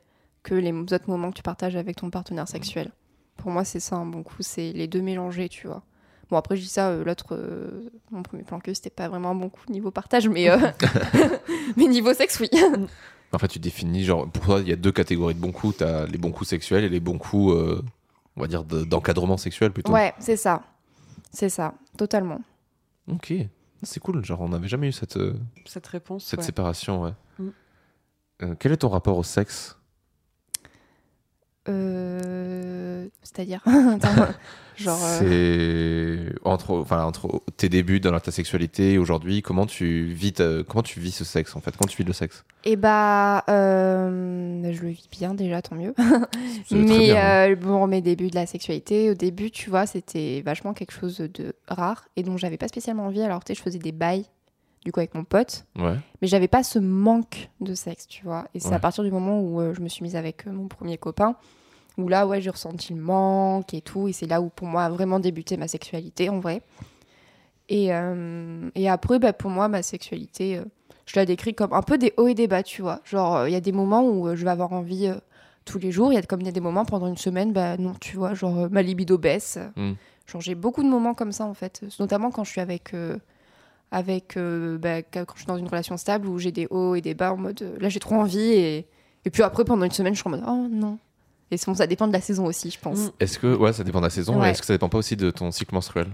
[0.43, 2.91] que les autres moments que tu partages avec ton partenaire sexuel.
[3.35, 5.83] Pour moi, c'est ça un bon coup, c'est les deux mélangés, tu vois.
[6.29, 9.29] Bon, après, je dis ça, euh, l'autre, euh, mon premier plan que c'était pas vraiment
[9.31, 10.57] un bon coup niveau partage, mais, euh,
[11.77, 12.49] mais niveau sexe, oui.
[13.33, 15.77] En fait, tu définis, genre, pour toi, il y a deux catégories de bons coups.
[15.79, 17.81] T'as les bons coups sexuels et les bons coups, euh,
[18.37, 19.91] on va dire, de- d'encadrement sexuel plutôt.
[19.91, 20.63] Ouais, c'est ça.
[21.31, 22.39] C'est ça, totalement.
[23.11, 23.33] Ok.
[23.83, 25.19] C'est cool, genre, on n'avait jamais eu cette,
[25.65, 26.23] Cette réponse.
[26.25, 26.45] cette ouais.
[26.45, 27.11] séparation, ouais.
[27.37, 27.47] Mm.
[28.43, 29.76] Euh, quel est ton rapport au sexe?
[31.69, 33.61] Euh, C'est-à-dire
[34.77, 34.99] Genre.
[35.03, 40.33] euh, C'est entre, enfin, entre tes débuts dans ta sexualité et aujourd'hui, comment tu vis,
[40.33, 41.75] ta- comment tu vis ce sexe en fait?
[41.75, 42.43] Comment tu vis le sexe?
[42.63, 45.95] Eh bah, euh, je le vis bien déjà, tant mieux.
[46.71, 47.55] Mais bien, hein.
[47.59, 51.53] bon, mes débuts de la sexualité, au début, tu vois, c'était vachement quelque chose de
[51.67, 53.21] rare et dont j'avais pas spécialement envie.
[53.23, 54.25] Alors, tu sais, je faisais des bails,
[54.87, 55.95] du coup, avec mon pote, Ouais.
[56.21, 58.47] mais j'avais pas ce manque de sexe, tu vois.
[58.53, 58.75] Et c'est Ouais.
[58.75, 61.35] à partir du moment où euh, je me suis mise avec euh, mon premier copain,
[61.97, 64.07] où là, ouais, j'ai ressenti le manque et tout.
[64.07, 66.61] Et c'est là où, pour moi, a vraiment débuté ma sexualité, en vrai.
[67.67, 70.61] Et, euh, et après, bah, pour moi, ma sexualité,
[71.05, 73.01] je la décris comme un peu des hauts et des bas, tu vois.
[73.03, 75.11] Genre, il y a des moments où je vais avoir envie
[75.65, 76.13] tous les jours.
[76.13, 78.15] Il y a comme il y a des moments pendant une semaine, bah non, tu
[78.15, 79.59] vois, genre ma libido baisse.
[79.75, 79.93] Mm.
[80.27, 81.83] Genre, j'ai beaucoup de moments comme ça, en fait.
[81.99, 82.93] Notamment quand je suis avec.
[82.93, 83.17] euh,
[83.91, 87.01] avec euh, bah, quand je suis dans une relation stable où j'ai des hauts et
[87.01, 88.85] des bas en mode euh, là j'ai trop envie et,
[89.25, 90.97] et puis après pendant une semaine je suis en mode oh non
[91.51, 93.11] et c'est bon, ça dépend de la saison aussi je pense.
[93.21, 94.37] Est-ce que, ouais, ça dépend de la saison.
[94.41, 94.49] Ouais.
[94.51, 96.07] Est-ce que ça dépend pas aussi de ton cycle menstruel?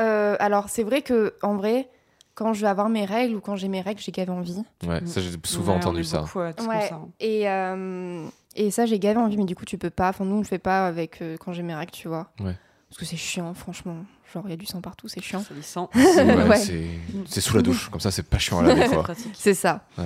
[0.00, 1.88] Euh, alors c'est vrai que en vrai
[2.34, 5.00] quand je vais avoir mes règles ou quand j'ai mes règles j'ai gavé envie Ouais,
[5.04, 6.20] ça j'ai souvent Ouais, entendu ça.
[6.20, 6.54] beaucoup Ouais.
[6.92, 7.08] hein.
[7.20, 8.24] et, euh,
[8.54, 10.44] et ça j'ai gavé envie mais du coup tu peux pas enfin nous on le
[10.44, 12.54] fait pas avec euh, quand j'ai mes règles tu vois Ouais.
[12.88, 13.96] parce que c'est chiant franchement
[14.32, 15.80] genre il y a du sang partout c'est chiant sent.
[15.94, 16.56] Ouais, Ouais.
[16.56, 16.84] c'est-
[17.26, 18.86] C'est sous la douche, comme ça c'est pas chiant à laver
[19.16, 20.04] C'est c'est ça Ouais.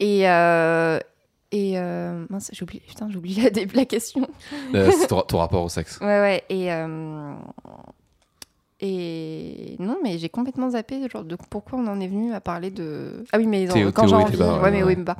[0.00, 0.98] et euh,
[1.50, 4.26] et euh, mince j'ai oublié putain j'ai oublié la, la question
[4.74, 5.98] Euh, c'est ton, ton rapport au sexe.
[6.00, 6.72] Ouais, ouais, et.
[6.72, 7.34] euh,
[8.84, 12.70] Et non, mais j'ai complètement zappé genre, de pourquoi on en est venu à parler
[12.70, 13.24] de.
[13.32, 14.36] Ah oui, mais Théo- quand j'ai envie.
[14.36, 14.88] bas, ouais, ouais, mais ouais.
[14.88, 15.16] oui, mais bas.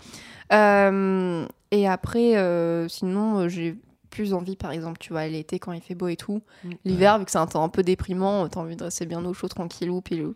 [0.52, 3.76] Euh, Et après, euh, sinon, j'ai
[4.12, 6.40] plus envie, par exemple, tu vois, l'été quand il fait beau et tout.
[6.64, 6.70] Mm.
[6.85, 9.35] L'hiver, vu que c'est un temps un peu déprimant, t'as envie de rester bien au
[9.35, 10.35] chaud, tranquillou, pilou.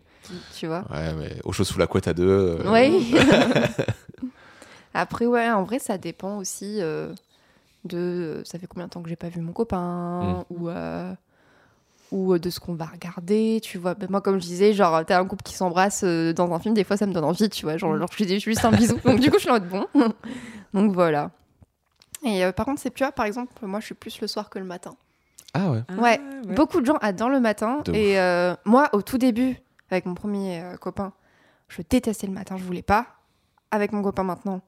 [0.57, 2.27] Tu vois Ouais, mais au chaud sous la couette à deux.
[2.27, 2.91] euh, Ouais.
[4.93, 7.13] Après, ouais, en vrai, ça dépend aussi euh,
[7.85, 7.97] de.
[7.97, 10.69] euh, Ça fait combien de temps que j'ai pas vu mon copain ou.
[10.69, 11.13] euh,
[12.13, 13.93] ou euh, de ce qu'on va regarder, tu vois.
[13.93, 16.73] Ben, moi, comme je disais, genre, t'as un couple qui s'embrasse euh, dans un film,
[16.73, 17.75] des fois, ça me donne envie, tu vois.
[17.75, 18.97] Genre, genre je lui dis juste un bisou.
[19.03, 19.85] Donc, du coup, je suis en mode bon.
[20.73, 21.31] Donc, voilà.
[22.27, 24.49] Et euh, par contre, c'est, tu vois, par exemple, moi, je suis plus le soir
[24.49, 24.95] que le matin.
[25.53, 25.81] Ah ouais.
[25.87, 26.19] Ah, Ouais,
[26.55, 27.81] Beaucoup de gens adorent le matin.
[27.85, 29.57] De et euh, moi, au tout début,
[29.89, 31.13] avec mon premier euh, copain,
[31.69, 33.07] je détestais le matin, je voulais pas.
[33.71, 34.61] Avec mon copain maintenant,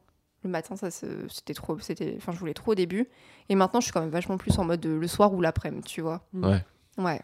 [0.44, 3.08] le matin, ça c'était trop, c'était, enfin, je voulais trop au début.
[3.50, 6.02] Et maintenant, je suis quand même vachement plus en mode le soir ou l'après-midi, tu
[6.02, 6.22] vois.
[6.34, 6.64] Ouais.
[6.98, 7.22] Ouais.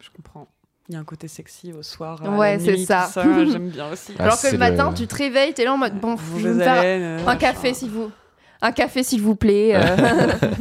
[0.00, 0.46] Je comprends.
[0.88, 2.20] Il y a un côté sexy au soir.
[2.38, 3.06] Ouais, c'est ça.
[3.06, 4.14] ça J'aime bien aussi.
[4.18, 6.48] Ah, Alors que le matin, le- tu te réveilles, t'es là en mode bon, je
[6.48, 8.10] vais me faire un café s'il vous,
[8.62, 9.72] un café s'il vous plaît.
[9.74, 10.32] euh.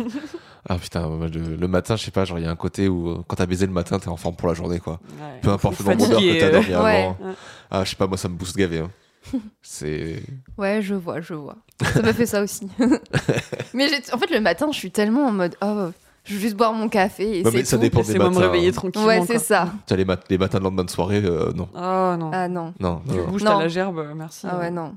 [0.67, 3.09] Ah putain, le, le matin, je sais pas, genre il y a un côté où
[3.09, 4.93] euh, quand t'as baisé le matin, t'es en forme pour la journée quoi.
[5.21, 5.39] Ouais.
[5.43, 6.51] Peu importe le nombre d'heures que t'as euh.
[6.53, 6.75] dormi Ouais.
[7.03, 7.17] avant.
[7.21, 7.33] Ouais.
[7.69, 8.79] Ah, je sais pas, moi ça me booste gavé.
[8.79, 8.89] hein.
[9.61, 10.23] C'est.
[10.57, 11.57] Ouais, je vois, je vois.
[11.93, 12.67] Ça m'a fait ça aussi.
[13.75, 15.89] mais en fait, le matin, je suis tellement en mode oh,
[16.23, 18.47] je veux juste boire mon café et c'est ça dépend des Laissez-moi me matins.
[18.47, 18.71] réveiller hein.
[18.71, 19.05] tranquillement.
[19.07, 19.67] Ouais, c'est ça.
[19.85, 21.69] T'as les, mat- les matins de lendemain de soirée, euh, non.
[21.75, 22.31] Oh non.
[22.33, 22.73] Ah non.
[22.79, 23.27] Non, non, Tu non.
[23.27, 23.59] bouges, Non.
[23.59, 24.47] la gerbe, euh, merci.
[24.49, 24.95] Ah ouais, non.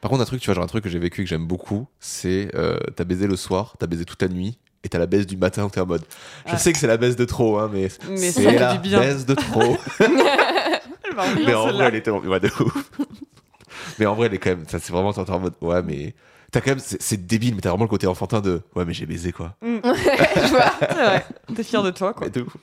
[0.00, 1.46] Par contre, un truc, tu vois, genre un truc que j'ai vécu et que j'aime
[1.46, 5.06] beaucoup, c'est euh, t'as baisé le soir, t'as baisé toute la nuit, et t'as la
[5.06, 6.04] baisse du matin où t'es en mode.
[6.46, 6.58] Je Ah.
[6.58, 9.00] sais que c'est la baisse de trop, hein, mais, c'est la du bien.
[9.00, 9.76] baisse de trop.
[11.46, 12.90] Mais en vrai, elle était ouais, de ouf.
[13.98, 14.64] mais en vrai, elle est quand même.
[14.68, 15.54] Ça, c'est vraiment, t'es en mode.
[15.62, 16.14] Ouais, mais.
[16.52, 16.78] T'as quand même.
[16.80, 18.60] C'est débile, mais t'as vraiment le côté enfantin de.
[18.74, 19.54] Ouais, mais j'ai baisé, quoi.
[19.62, 20.72] je vois.
[20.80, 21.26] C'est vrai.
[21.54, 22.26] T'es fier de toi, quoi.
[22.26, 22.56] Mais de ouf.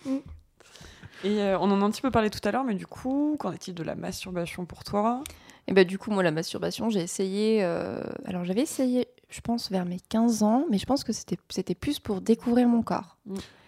[1.23, 3.37] Et euh, on en a un petit peu parlé tout à l'heure, mais du coup,
[3.39, 5.23] qu'en est-il de la masturbation pour toi?
[5.67, 7.63] Et bah, du coup, moi, la masturbation, j'ai essayé.
[7.63, 11.37] euh, Alors, j'avais essayé, je pense, vers mes 15 ans, mais je pense que c'était
[11.49, 13.17] c'était plus pour découvrir mon corps.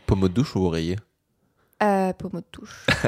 [0.05, 0.97] Pommeau de douche ou oreiller?
[1.83, 2.85] Euh, pommeau de touche.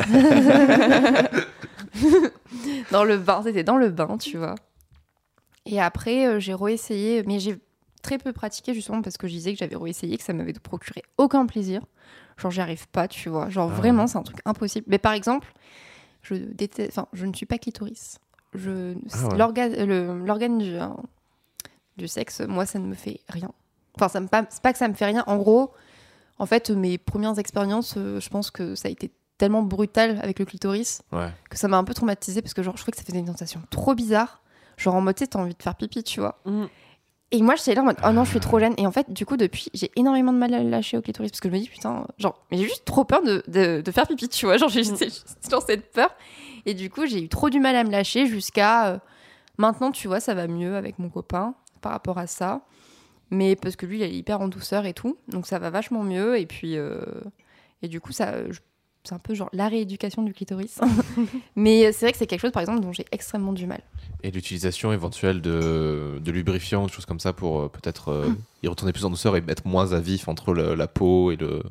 [2.91, 4.55] dans le bain, c'était dans le bain, tu vois.
[5.65, 7.57] Et après, euh, j'ai réessayé, mais j'ai
[8.01, 11.03] très peu pratiqué justement parce que je disais que j'avais réessayé, que ça m'avait procuré
[11.17, 11.81] aucun plaisir.
[12.37, 13.49] Genre, j'y arrive pas, tu vois.
[13.49, 13.75] Genre, Ah.
[13.75, 14.85] vraiment, c'est un truc impossible.
[14.89, 15.51] Mais par exemple,
[16.21, 18.19] je déteste, enfin, je ne suis pas clitoris.
[18.57, 19.37] Je, Ah ouais.
[20.25, 20.75] l'organe, du,
[21.97, 23.51] du sexe, moi, ça ne me fait rien.
[23.95, 25.23] Enfin, ça me pas, c'est pas que ça me fait rien.
[25.27, 25.71] En gros,
[26.39, 30.39] en fait, mes premières expériences, euh, je pense que ça a été tellement brutal avec
[30.39, 31.29] le clitoris Ouais.
[31.49, 33.27] que ça m'a un peu traumatisée parce que genre je trouvais que ça faisait une
[33.27, 34.41] sensation trop bizarre.
[34.77, 36.39] Genre en mode, tu sais, t'as envie de faire pipi, tu vois.
[36.45, 36.65] Mm.
[37.31, 38.73] Et moi, j'étais là en mode, oh non, je suis trop jeune.
[38.77, 41.29] Et en fait, du coup, depuis, j'ai énormément de mal à le lâcher au clitoris
[41.31, 43.91] parce que je me dis, putain, genre, mais j'ai juste trop peur de, de, de
[43.91, 44.55] faire pipi, tu vois.
[44.57, 44.97] Genre, j'ai Mm.
[44.97, 45.09] j'ai
[45.51, 46.09] genre cette peur.
[46.65, 48.97] Et du coup, j'ai eu trop du mal à me lâcher jusqu'à euh,
[49.57, 52.61] maintenant, tu vois, ça va mieux avec mon copain par rapport à ça.
[53.29, 55.17] Mais parce que lui, il est hyper en douceur et tout.
[55.27, 56.39] Donc ça va vachement mieux.
[56.39, 57.01] Et puis, euh,
[57.81, 58.59] et du coup, ça, je-
[59.07, 60.79] c'est un peu genre la rééducation du clitoris.
[61.55, 63.81] Mais c'est vrai que c'est quelque chose, par exemple, dont j'ai extrêmement du mal.
[64.23, 68.37] Et l'utilisation éventuelle de, de lubrifiants, des choses comme ça pour euh, peut-être euh, Mm.
[68.63, 71.35] y retourner plus en douceur et être moins à vif entre le- la peau et
[71.35, 71.61] le,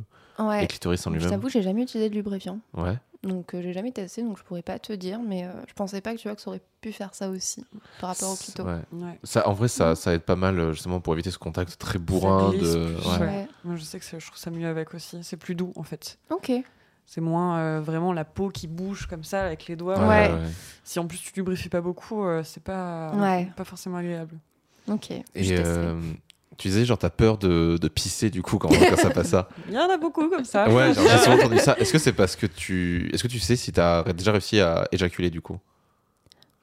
[0.69, 1.31] clitoris en Je lui-même.
[1.31, 2.61] t'avoue, j'ai jamais utilisé de lubrifiant.
[2.75, 2.97] Ouais.
[3.23, 6.01] Donc euh, j'ai jamais testé, donc je pourrais pas te dire, mais euh, je pensais
[6.01, 7.65] pas que tu vois que ça aurait pu faire ça aussi
[8.01, 8.63] par rapport au clito.
[8.63, 8.79] Ouais.
[8.93, 9.19] Ouais.
[9.25, 11.99] Ça, en vrai, ça, ça aide pas mal euh, justement pour éviter ce contact très
[11.99, 12.85] bourrin glisse de.
[12.95, 13.19] plus, ouais.
[13.19, 13.27] ouais.
[13.27, 13.49] Ouais.
[13.65, 15.19] Moi, je sais que je trouve ça mieux avec aussi.
[15.23, 16.19] C'est plus doux en fait.
[16.31, 16.53] Ok.
[17.07, 20.07] C'est moins euh, vraiment la peau qui bouge comme ça avec les doigts.
[20.09, 20.31] Ouais.
[20.83, 23.49] Si en plus tu lubrifies pas beaucoup, euh, c'est pas, Ouais.
[23.57, 24.35] pas forcément agréable.
[24.89, 25.11] Ok.
[25.13, 25.99] Et euh,
[26.57, 29.49] tu disais, genre, t'as peur de, de pisser du coup quand, quand ça passe ça.
[29.69, 30.69] Il y en a beaucoup comme ça.
[30.69, 31.77] Ouais, j'ai souvent entendu ça.
[31.79, 33.09] Est-ce que c'est parce que tu.
[33.13, 35.59] Est-ce que tu sais si t'as déjà réussi à éjaculer du coup?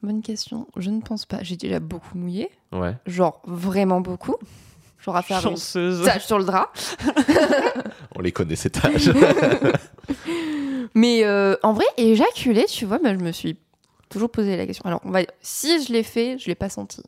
[0.02, 0.68] Bonne question.
[0.76, 1.38] Je ne pense pas.
[1.42, 2.96] J'ai déjà beaucoup mouillé, Ouais.
[3.08, 4.36] genre vraiment beaucoup.
[5.00, 6.04] Genre à faire une Chanceuse.
[6.06, 6.72] tâche sur le drap.
[8.16, 9.12] On les connaît cet âge.
[11.64, 13.58] En vrai, éjaculer, tu vois, bah, je me suis
[14.10, 14.86] toujours posé la question.
[14.86, 15.22] Alors, on va...
[15.42, 17.02] si je l'ai fait, je l'ai pas senti.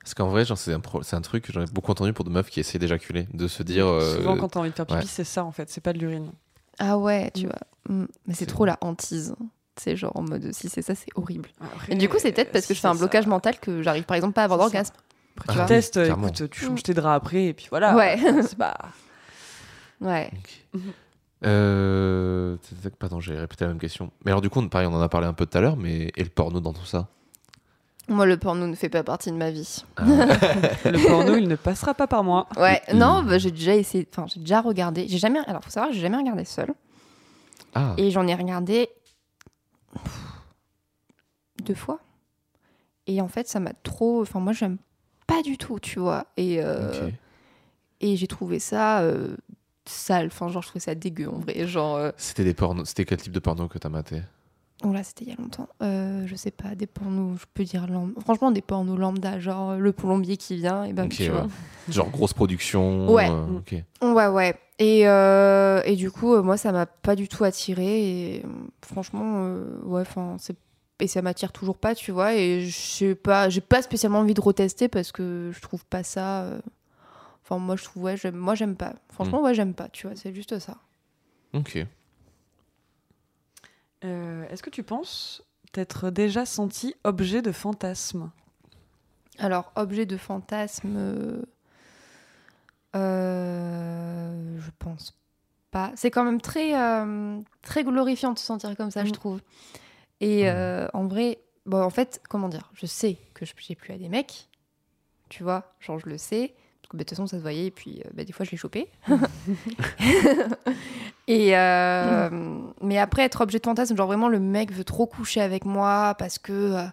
[0.00, 2.12] Parce qu'en vrai, genre, c'est un, pro- c'est un truc que j'en ai beaucoup entendu
[2.12, 3.26] pour de meufs qui essaient d'éjaculer.
[3.34, 3.86] De se dire.
[3.86, 5.06] euh, Souvent quand t'as envie de faire pipi, ouais.
[5.06, 5.68] c'est ça en fait.
[5.70, 6.30] C'est pas de l'urine.
[6.78, 7.50] Ah ouais, tu Mm.
[7.88, 7.94] vois.
[7.96, 8.06] Mm.
[8.26, 9.34] Mais c'est trop la hantise.
[9.78, 11.50] C'est genre en mode si c'est ça, c'est horrible.
[11.60, 14.04] Après, Et du coup, c'est peut-être parce que je fais un blocage mental que j'arrive
[14.04, 14.94] par exemple pas à avoir d'orgasme.
[15.36, 17.94] Après, Ah tu oui, testes, écoute, tu changes tes draps après et puis voilà.
[17.94, 18.16] Ouais.
[18.42, 18.74] C'est pas.
[20.00, 20.30] Ouais.
[20.74, 20.80] Ok.
[21.44, 22.56] Euh...
[22.98, 24.10] Pardon, j'ai répété la même question.
[24.24, 25.76] Mais alors, du coup, on- pareil, on en a parlé un peu tout à l'heure,
[25.76, 26.10] mais.
[26.16, 27.08] Et le porno dans tout ça?
[28.08, 29.84] Moi, le porno ne fait pas partie de ma vie.
[29.98, 32.46] Le porno, il ne passera pas par moi.
[32.56, 32.96] Ouais, Mm.
[32.98, 35.08] non, bah, j'ai déjà essayé, enfin, j'ai déjà regardé.
[35.08, 36.72] J'ai jamais, alors faut savoir, j'ai jamais regardé seul.
[37.74, 38.88] Ah, Et j'en ai regardé
[41.64, 41.98] deux fois.
[43.08, 44.22] Et en fait, ça m'a trop.
[44.22, 44.78] Enfin, moi, j'aime
[45.26, 46.26] pas du tout, tu vois.
[46.36, 47.10] Et, euh,
[48.00, 49.36] et j'ai trouvé ça euh,
[49.88, 50.26] sale.
[50.26, 51.66] Enfin, genre, je trouvais ça dégueu en vrai.
[51.66, 52.88] Genre, euh, C'était des pornos.
[52.88, 54.22] C'était quel type de porno que t'as maté?
[54.84, 55.68] Oh là, c'était il y a longtemps.
[55.82, 57.86] Euh, je sais pas, des pornos, je peux dire.
[58.20, 61.28] Franchement, des pornos lambda, genre euh, le plombier qui vient, et ben, tu ouais.
[61.30, 61.46] vois.
[61.88, 63.10] Genre grosse production.
[63.10, 63.30] Ouais.
[63.30, 64.12] euh.
[64.12, 64.54] Ouais, ouais.
[64.78, 68.34] Et, euh, et du coup, moi, ça m'a pas du tout attiré.
[68.36, 68.42] Et
[68.84, 69.50] franchement,
[69.84, 70.56] ouais, enfin, c'est.
[71.00, 72.34] Et ça m'attire toujours pas, tu vois.
[72.34, 76.02] Et je sais pas, j'ai pas spécialement envie de retester parce que je trouve pas
[76.02, 76.50] ça.
[77.48, 78.94] Enfin, moi, je trouve, ouais, j'aime, moi, j'aime pas.
[79.12, 80.78] Franchement, ouais, j'aime pas, tu vois, c'est juste ça.
[81.52, 81.78] Ok.
[84.04, 88.30] Euh, Est-ce que tu penses t'être déjà senti objet de fantasme?
[89.38, 90.94] Alors, objet de fantasme.
[90.96, 91.42] euh,
[92.96, 95.16] euh, je pense
[95.70, 95.92] pas.
[95.96, 99.14] C'est quand même très, euh, très glorifiant de se sentir comme ça, je Mm.
[99.14, 99.40] trouve.
[100.20, 100.48] Et Mm.
[100.48, 102.70] euh, en vrai, bon, en fait, comment dire?
[102.74, 104.48] Je sais que je- j'ai plus à des mecs.
[105.28, 106.54] Tu vois, genre, je le sais.
[106.92, 107.66] Bah, de toute façon, ça se voyait.
[107.66, 108.88] Et puis, euh, bah, des fois, je l'ai chopé.
[111.28, 112.30] et euh,
[112.82, 116.14] Mais après, être objet de fantasme, genre vraiment, le mec veut trop coucher avec moi
[116.18, 116.52] parce que.
[116.52, 116.86] euh,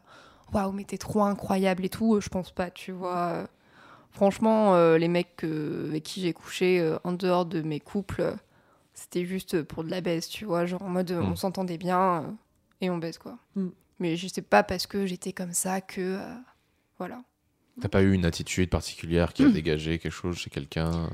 [0.54, 2.20] Waouh, mais t'es trop incroyable et tout.
[2.22, 3.48] Je pense pas, tu vois.
[4.12, 8.36] Franchement, euh, les mecs euh, avec qui j'ai couché euh, en dehors de mes couples,
[8.94, 10.68] c'était juste pour de la baisse, tu vois.
[10.68, 11.32] Genre en mode, euh, Mm.
[11.32, 12.28] on s'entendait bien euh,
[12.82, 13.40] et on baisse, quoi.
[13.56, 13.70] Mm.
[13.98, 16.02] Mais je sais pas parce que j'étais comme ça que.
[16.20, 16.36] euh,
[17.00, 17.24] voilà.
[17.82, 21.10] T'as pas eu une attitude particulière qui a dégagé quelque chose chez quelqu'un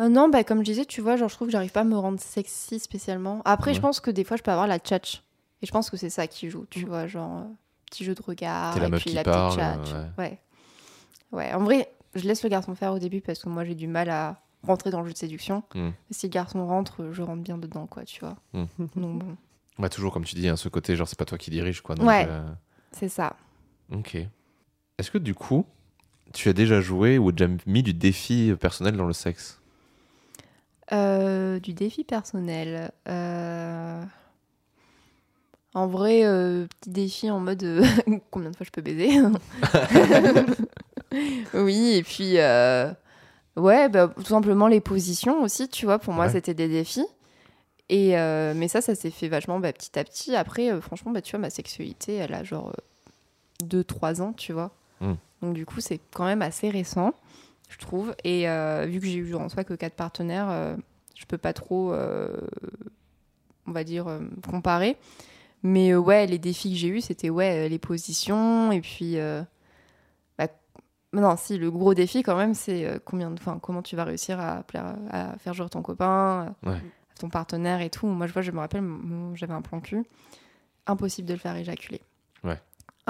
[0.00, 1.84] Euh, non, bah, comme je disais, tu vois, genre, je trouve que j'arrive pas à
[1.84, 3.42] me rendre sexy spécialement.
[3.44, 5.22] Après, je pense que des fois, je peux avoir la tchatch.
[5.62, 6.88] Et je pense que c'est ça qui joue, tu Mm.
[6.88, 7.44] vois, genre, euh,
[7.90, 8.78] petit jeu de regard.
[8.78, 9.92] La et meuf puis qui la parle, petite tchatch.
[9.94, 10.38] euh, ouais.
[11.32, 11.52] ouais.
[11.52, 14.08] en vrai, je laisse le garçon faire au début parce que moi, j'ai du mal
[14.08, 15.62] à rentrer dans le jeu de séduction.
[15.74, 15.88] Mm.
[16.10, 18.36] Et si le garçon rentre, je rentre bien dedans, quoi, tu vois.
[18.54, 19.36] Donc bon,
[19.78, 21.94] Bah, toujours, comme tu dis, hein, ce côté, genre, c'est pas toi qui dirige, quoi.
[21.94, 22.26] donc, Ouais.
[22.28, 22.42] euh,
[22.92, 23.36] c'est ça.
[23.92, 24.16] Ok.
[24.98, 25.66] Est-ce que du coup,
[26.32, 29.60] tu as déjà joué ou déjà mis du défi personnel dans le sexe
[30.92, 32.90] Euh, du défi personnel.
[33.08, 34.02] euh,
[35.74, 37.82] En vrai, euh, petit défi en mode
[38.30, 39.10] combien de fois je peux baiser
[41.54, 42.34] Oui, et puis
[43.56, 46.32] ouais, bah, tout simplement les positions aussi, tu vois, pour moi Ouais.
[46.32, 47.06] c'était des défis.
[47.88, 48.10] Et
[48.54, 50.36] mais ça, ça s'est fait vachement bah, petit à petit.
[50.36, 52.72] Après, franchement, bah, tu vois, ma sexualité, elle a genre
[53.64, 54.70] 2-3 ans, tu vois.
[55.00, 55.14] Mm.
[55.42, 57.12] Donc du coup, c'est quand même assez récent,
[57.68, 58.14] je trouve.
[58.24, 60.76] Et euh, vu que j'ai eu en soi que quatre partenaires, euh,
[61.16, 62.36] je peux pas trop, euh,
[63.66, 64.96] on va dire, euh, comparer.
[65.62, 68.72] Mais ouais, les défis que j'ai eus, c'était ouais, les positions.
[68.72, 69.16] Et puis,
[70.38, 70.48] bah,
[71.12, 74.40] non, si, le gros défi quand même, c'est combien de, enfin, comment tu vas réussir
[74.40, 76.72] à, plaire, à faire jouer ton copain, Ouais.
[76.76, 78.06] à ton partenaire et tout.
[78.06, 78.82] Moi, je vois, je me rappelle,
[79.34, 80.02] j'avais un plan cul.
[80.86, 82.00] Impossible de le faire éjaculer.
[82.42, 82.58] Ouais.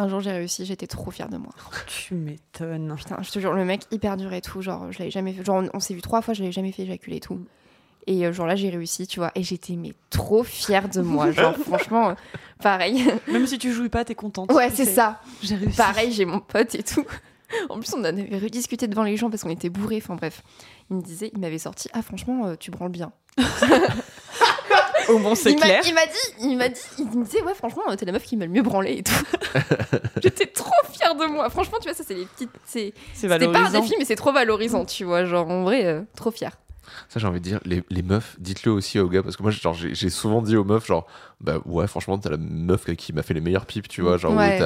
[0.00, 1.52] Un jour, j'ai réussi, j'étais trop fière de moi.
[1.86, 2.94] Tu m'étonnes.
[2.96, 4.62] Putain, je te jure, le mec hyper dur et tout.
[4.62, 5.44] Genre, je l'avais jamais fait.
[5.44, 7.38] Genre, on, on s'est vu trois fois, je l'avais jamais fait éjaculer et tout.
[8.06, 9.30] Et euh, genre là, j'ai réussi, tu vois.
[9.34, 11.30] Et j'étais mais trop fière de moi.
[11.32, 12.14] Genre, franchement, euh,
[12.62, 13.04] pareil.
[13.30, 14.50] Même si tu jouis pas, t'es contente.
[14.52, 15.20] Ouais, c'est ça.
[15.42, 15.76] J'ai réussi.
[15.76, 17.04] Pareil, j'ai mon pote et tout.
[17.68, 20.00] En plus, on avait rediscuté devant les gens parce qu'on était bourrés.
[20.02, 20.42] Enfin bref,
[20.90, 23.12] il me disait, il m'avait sorti, ah franchement, euh, tu branles bien.
[25.10, 25.82] Au moins, c'est il m'a- clair.
[25.86, 28.36] Il m'a dit, il m'a dit, il me disait, ouais, franchement, t'es la meuf qui
[28.36, 29.12] m'a le mieux branlé et tout.
[30.22, 31.48] J'étais trop fière de moi.
[31.50, 32.50] Franchement, tu vois, ça, c'est les petites.
[32.66, 35.24] C'est c'était pas un défi, mais c'est trop valorisant, tu vois.
[35.24, 36.58] Genre, en vrai, euh, trop fière.
[37.08, 39.52] Ça, j'ai envie de dire, les, les meufs, dites-le aussi aux gars, parce que moi,
[39.52, 41.06] genre, j'ai souvent dit aux meufs, genre,
[41.40, 44.34] bah ouais, franchement, t'as la meuf qui m'a fait les meilleures pipes, tu vois, genre,
[44.36, 44.60] Ouais.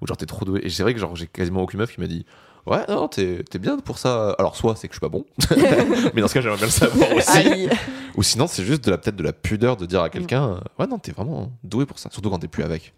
[0.00, 0.60] où genre, t'es trop doué.
[0.64, 2.26] Et c'est vrai que, genre, j'ai quasiment aucune meuf qui m'a dit,
[2.66, 4.30] ouais, non, t'es t'es bien pour ça.
[4.38, 5.24] Alors, soit c'est que je suis pas bon,
[6.14, 7.38] mais dans ce cas, j'aimerais bien le savoir aussi.
[7.38, 7.70] Aïe.
[8.16, 10.60] Ou sinon, c'est juste de la peut-être de la pudeur de dire à quelqu'un, euh,
[10.78, 12.10] ouais, non, t'es vraiment doué pour ça.
[12.10, 12.92] Surtout quand t'es plus avec.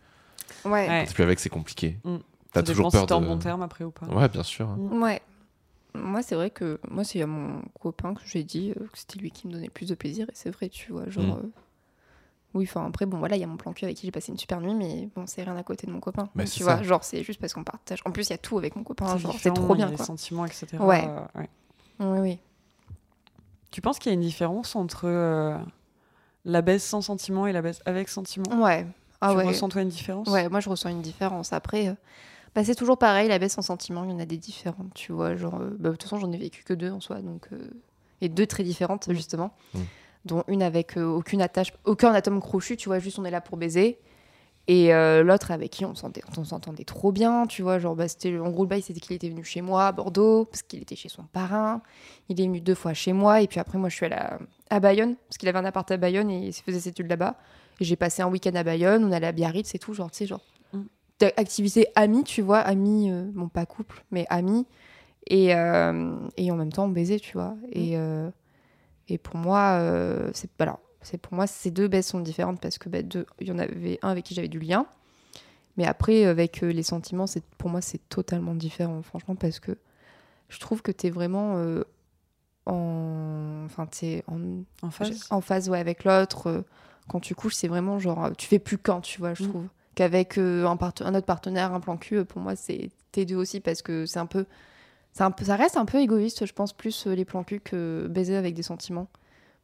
[0.65, 0.71] Ouais.
[0.71, 0.87] Ouais.
[0.87, 1.99] Quand t'es plus avec, c'est compliqué.
[2.05, 2.17] Mm.
[2.53, 3.27] T'as toujours dépend si peur t'es en de.
[3.27, 4.07] bon terme après ou pas.
[4.07, 4.69] Ouais, bien sûr.
[4.79, 5.21] Ouais.
[5.95, 9.19] Moi, c'est vrai que moi, c'est à mon copain que j'ai dit euh, que c'était
[9.19, 10.27] lui qui me donnait le plus de plaisir.
[10.29, 11.09] Et c'est vrai, tu vois.
[11.09, 11.25] Genre.
[11.25, 11.31] Mm.
[11.31, 11.51] euh,
[12.55, 14.31] Oui, enfin, après, bon, voilà, il y a mon plan cul avec qui j'ai passé
[14.31, 16.29] une super nuit, mais bon, c'est rien à côté de mon copain.
[16.37, 16.77] Mais Donc, c'est tu ça.
[16.77, 18.01] vois, genre, c'est juste parce qu'on partage.
[18.05, 19.17] En plus, il y a tout avec mon copain.
[19.19, 20.05] Genre, c'est trop il y a bien, Les quoi.
[20.07, 20.67] sentiments, etc.
[20.81, 21.05] Ouais.
[21.09, 21.49] euh, ouais.
[22.01, 22.39] Oui, oui.
[23.71, 25.59] Tu penses qu'il y a une différence entre euh,
[26.45, 28.87] la baisse sans sentiment et la baisse avec sentiment Ouais.
[29.21, 29.45] Ah Tu ouais.
[29.47, 30.29] ressens toi une différence?
[30.29, 31.53] Ouais, moi, je ressens une différence.
[31.53, 31.89] Après.
[31.89, 31.95] euh,
[32.55, 35.11] Bah, c'est toujours pareil, la baisse en sentiment, il y en a des différentes, tu
[35.13, 35.35] vois.
[35.35, 37.49] Genre, euh, bah, de toute façon, j'en ai vécu que deux en soi, donc.
[37.53, 37.69] euh,
[38.21, 39.13] Et deux très différentes, Mm.
[39.15, 39.51] justement.
[39.75, 39.79] Mm.
[40.25, 43.41] Dont une avec euh, aucune attache, aucun atome crochu, tu vois, juste on est là
[43.41, 43.99] pour baiser.
[44.67, 47.79] Et euh, l'autre avec qui on s'entendait, trop bien, tu vois.
[47.79, 50.47] Genre, bah, c'était, en gros, le bail, c'était qu'il était venu chez moi à Bordeaux,
[50.47, 51.83] parce qu'il était chez son parrain.
[52.31, 54.39] Il est venu deux fois chez moi, et puis après, moi, je suis allée à,
[54.71, 57.37] à Bayonne, parce qu'il avait un appart à Bayonne et il faisait ses études là-bas.
[57.81, 60.19] Et j'ai passé un week-end à Bayonne, on allait à Biarritz et tout, genre, tu
[60.19, 60.41] sais, genre.
[60.73, 60.83] Mm.
[61.37, 64.67] Activité amie, tu vois, amie, euh, bon, pas couple, mais amie.
[65.27, 67.55] Et, euh, et en même temps, on baisait, tu vois.
[67.71, 68.31] Et, euh,
[69.09, 72.79] et pour moi, euh, c'est alors, c'est pour moi ces deux baises sont différentes parce
[72.79, 74.87] que bah, deux, il y en avait un avec qui j'avais du lien,
[75.77, 79.77] mais après avec euh, les sentiments, c'est pour moi c'est totalement différent, franchement, parce que
[80.49, 81.85] je trouve que t'es vraiment euh,
[82.67, 86.65] en, enfin t'es en, En phase en phase ouais, avec l'autre.
[87.09, 89.49] quand tu couches, c'est vraiment genre, tu fais plus qu'un, tu vois, je Mm.
[89.49, 89.67] trouve.
[89.95, 93.81] Qu'avec un, un autre partenaire, un plan cul, pour moi, c'est t'es deux aussi parce
[93.83, 94.45] que c'est un peu.
[95.15, 97.61] C'est Un peu, ça reste un peu égoïste, je pense, plus euh, les plans cul
[97.61, 99.07] que baiser avec des sentiments.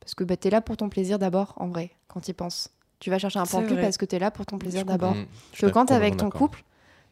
[0.00, 2.70] Parce que bah, t'es là pour ton plaisir d'abord, en vrai, quand y penses.
[3.00, 3.82] Tu vas chercher un plan cul vrai.
[3.82, 5.14] parce que t'es là pour ton plaisir Je d'abord.
[5.52, 6.62] Je suis Que quand t'es avec ton couple,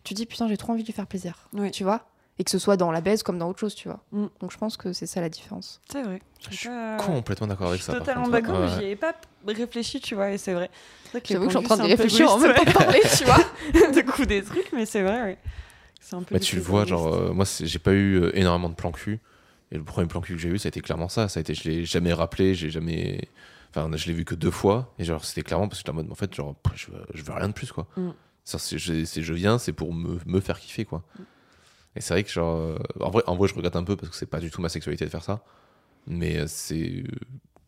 [0.04, 1.48] tu dis putain, j'ai trop envie de lui faire plaisir.
[1.54, 1.70] Oui.
[1.70, 2.02] Tu vois
[2.38, 4.00] Et que ce soit dans la baise comme dans autre chose, tu vois.
[4.12, 4.26] Mm.
[4.40, 5.80] Donc je pense que c'est ça la différence.
[5.90, 6.20] C'est vrai.
[6.50, 7.92] Je suis complètement d'accord Je avec suis ça.
[7.94, 8.32] par totalement contre.
[8.36, 8.72] d'accord, mais Ouais.
[8.78, 9.14] j'y avais pas
[9.46, 10.70] réfléchi, tu vois, et c'est vrai.
[11.04, 12.72] C'est vrai que les J'avoue que je suis en train de réfléchir en même temps
[12.72, 13.38] parler, tu vois.
[13.72, 15.38] de coup des trucs, mais c'est vrai, ouais.
[16.12, 18.74] Un peu Bah, tu le vois, genre, euh, moi, j'ai pas eu euh, énormément de
[18.74, 19.20] plans cul.
[19.70, 21.28] Et le premier plan cul que j'ai eu, ça a été clairement ça.
[21.28, 23.28] Ça a été, je l'ai jamais rappelé, j'ai jamais.
[23.70, 24.94] Enfin, je l'ai vu que deux fois.
[24.98, 27.22] Et genre, c'était clairement parce que j'étais en mode, en fait, genre, je veux, je
[27.22, 27.86] veux rien de plus, quoi.
[27.96, 28.10] Mm.
[28.44, 31.02] C'est- je, viens, c'est pour me, me faire kiffer, quoi.
[31.94, 34.08] Et c'est vrai que, genre, euh, en vrai, en vrai, je regrette un peu parce
[34.08, 35.44] que c'est pas du tout ma sexualité de faire ça.
[36.06, 37.04] Mais c'est.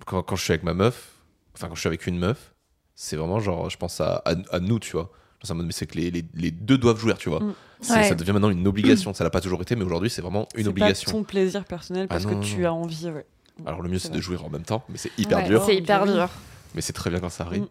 [0.07, 1.17] Quand, quand je suis avec ma meuf,
[1.55, 2.55] enfin, quand je suis avec une meuf,
[2.95, 5.11] c'est vraiment genre, je pense à, à, à nous, tu vois.
[5.43, 7.41] C'est en mode, mais c'est que les, les, les deux doivent jouer, tu vois.
[7.41, 7.55] Mm.
[7.81, 8.09] C'est- Ouais.
[8.09, 9.15] Ça devient maintenant une obligation.
[9.15, 11.11] Ça l'a pas toujours été, mais aujourd'hui, c'est vraiment une C'est obligation.
[11.11, 12.69] Pas ton plaisir personnel Ah parce non, que tu non.
[12.69, 13.25] as envie, ouais.
[13.67, 15.63] Alors le mieux, C'est c'est de jouer en même temps, mais c'est hyper Ouais, dur.
[15.65, 16.29] C'est hyper dur.
[16.75, 17.63] Mais c'est très bien quand ça arrive.
[17.63, 17.69] Mm.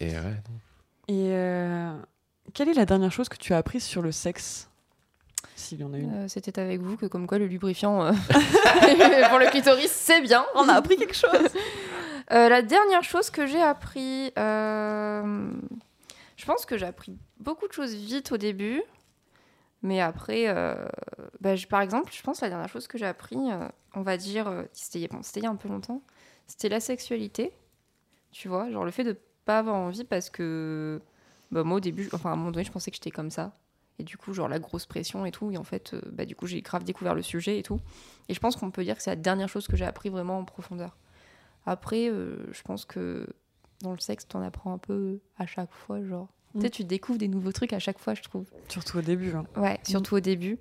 [0.00, 0.58] Et ouais, non.
[1.08, 1.92] Et euh,
[2.54, 4.68] quelle est la dernière chose que tu as apprise sur le sexe?
[5.56, 6.14] S'il y en a une.
[6.14, 8.12] Euh, C'était avec vous que comme quoi le lubrifiant euh,
[9.30, 10.44] pour le clitoris c'est bien.
[10.54, 11.30] On a appris quelque chose
[12.30, 15.50] Euh, la dernière chose que j'ai appris, euh,
[16.38, 18.80] je pense que j'ai appris beaucoup de choses vite au début,
[19.82, 20.88] mais après, euh,
[21.40, 24.16] bah, par exemple, je pense que la dernière chose que j'ai appris, euh, on va
[24.16, 26.00] dire, euh, c'était il y a un peu longtemps,
[26.46, 27.52] c'était la sexualité,
[28.30, 31.02] tu vois, genre le fait de pas avoir envie parce que
[31.50, 33.58] bah, moi au début, enfin à un moment donné, je pensais que j'étais comme ça.
[33.98, 35.50] Et du coup, genre la grosse pression et tout.
[35.50, 37.80] Et en fait, bah, du coup, j'ai grave découvert le sujet et tout.
[38.28, 40.38] Et je pense qu'on peut dire que c'est la dernière chose que j'ai appris vraiment
[40.38, 40.96] en profondeur.
[41.66, 43.26] Après, je pense que
[43.82, 46.28] dans le sexe, t'en apprends un peu à chaque fois, genre.
[46.54, 46.60] Mm.
[46.60, 48.46] Tu sais, tu découvres des nouveaux trucs à chaque fois, je trouve.
[48.68, 49.32] Surtout au début.
[49.32, 49.44] hein.
[49.56, 50.58] Ouais, surtout au début.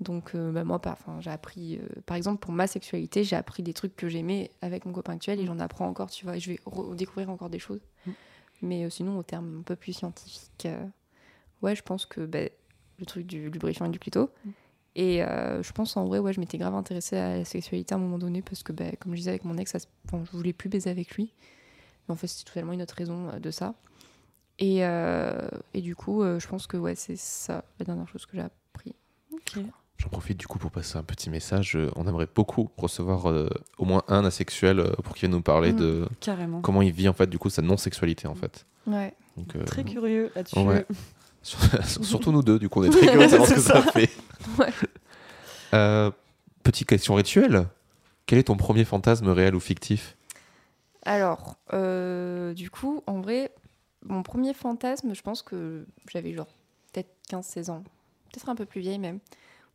[0.00, 3.34] Donc, euh, bah, moi, par, enfin, j'ai appris, euh, par exemple, pour ma sexualité, j'ai
[3.34, 6.36] appris des trucs que j'aimais avec mon copain actuel et j'en apprends encore, tu vois,
[6.36, 6.60] et je vais
[6.94, 7.80] découvrir encore des choses.
[8.06, 8.10] Mm.
[8.62, 10.84] Mais euh, sinon, au terme un peu plus scientifique, euh,
[11.62, 12.40] ouais, je pense que bah,
[12.98, 14.30] le truc du lubrifiant et du clito.
[14.44, 14.50] Mm.
[14.94, 17.98] Et euh, je pense en vrai, ouais, je m'étais grave intéressée à la sexualité à
[17.98, 19.78] un moment donné parce que, bah, comme je disais avec mon ex, ça
[20.10, 21.32] bon, je voulais plus baiser avec lui.
[22.08, 23.74] Mais en fait, c'est totalement une autre raison euh, de ça.
[24.58, 28.26] Et, euh, et du coup, euh, je pense que ouais, c'est ça la dernière chose
[28.26, 28.94] que j'ai appris.
[29.98, 31.76] J'en profite du coup pour passer un petit message.
[31.96, 33.48] On aimerait beaucoup recevoir euh,
[33.78, 35.76] au moins un asexuel euh, pour qu'il vienne nous parler Mm.
[35.76, 36.60] de Carrément.
[36.60, 38.64] comment il vit en fait du coup sa non-sexualité en fait.
[38.86, 39.12] Ouais.
[39.36, 40.58] Donc, euh, Très curieux là-dessus.
[40.60, 40.86] Ouais.
[41.42, 43.92] surtout nous deux, du coup on est très curieux de savoir ce que ça ça.
[43.92, 44.10] fait.
[44.58, 44.72] Ouais.
[45.74, 46.10] Euh,
[46.62, 47.66] petite question rituelle.
[48.26, 50.16] Quel est ton premier fantasme réel ou fictif?
[51.04, 53.52] Alors, euh, du coup, en vrai,
[54.04, 56.48] mon premier fantasme, je pense que j'avais genre
[56.92, 57.84] peut-être 15-16 ans,
[58.32, 59.20] peut-être un peu plus vieille même,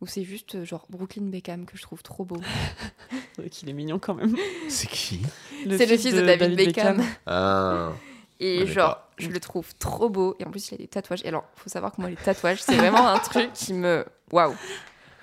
[0.02, 2.40] où c'est juste euh, genre Brooklyn Beckham que je trouve trop beau.
[3.52, 4.36] Qu'il est mignon quand même.
[4.70, 5.22] C'est qui?
[5.64, 7.02] C'est le fils de, David, Beckham.
[7.26, 7.92] Ah
[8.40, 9.10] Et connais genre, pas.
[9.18, 10.36] je le trouve trop beau.
[10.40, 11.22] Et en plus, il a des tatouages.
[11.24, 14.06] Et alors, faut savoir que moi, les tatouages, c'est vraiment un truc qui me.
[14.32, 14.54] Waouh!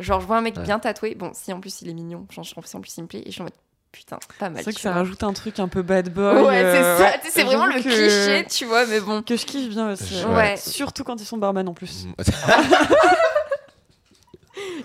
[0.01, 0.63] Genre, je vois un mec Ouais.
[0.65, 1.15] bien tatoué.
[1.15, 3.21] Bon, si en plus il est mignon, genre, en plus, en plus il me plaît.
[3.21, 3.55] Et je suis en mode
[3.93, 4.59] putain, pas mal.
[4.59, 5.01] C'est vrai que ça vois.
[5.01, 6.43] rajoute un truc un peu bad boy.
[6.43, 7.11] Ouais, euh, c'est ça.
[7.11, 7.19] ouais.
[7.21, 9.23] Tu sais, C'est vraiment le que- cliché, tu vois, mais bon.
[9.23, 10.25] Que je kiffe bien aussi.
[10.25, 10.35] Ouais.
[10.35, 10.57] Ouais.
[10.57, 12.07] Surtout quand ils sont barman en plus.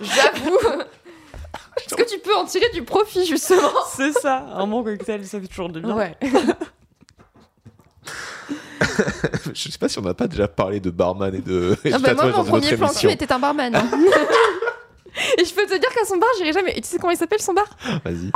[0.01, 0.57] J'avoue.
[1.77, 3.69] Est-ce que tu peux en tirer du profit, justement?
[3.95, 5.95] C'est ça, un bon cocktail, ça fait toujours du bien.
[5.95, 6.17] Ouais.
[9.53, 11.99] Je sais pas si on n'a pas déjà parlé de barman et de, et Ah
[11.99, 13.73] bah moi, mon premier plan cul était un barman.
[15.37, 16.77] Et je peux te dire qu'à son bar, j'irai jamais.
[16.77, 17.65] Et tu sais comment il s'appelle son bar?
[18.03, 18.31] Vas-y.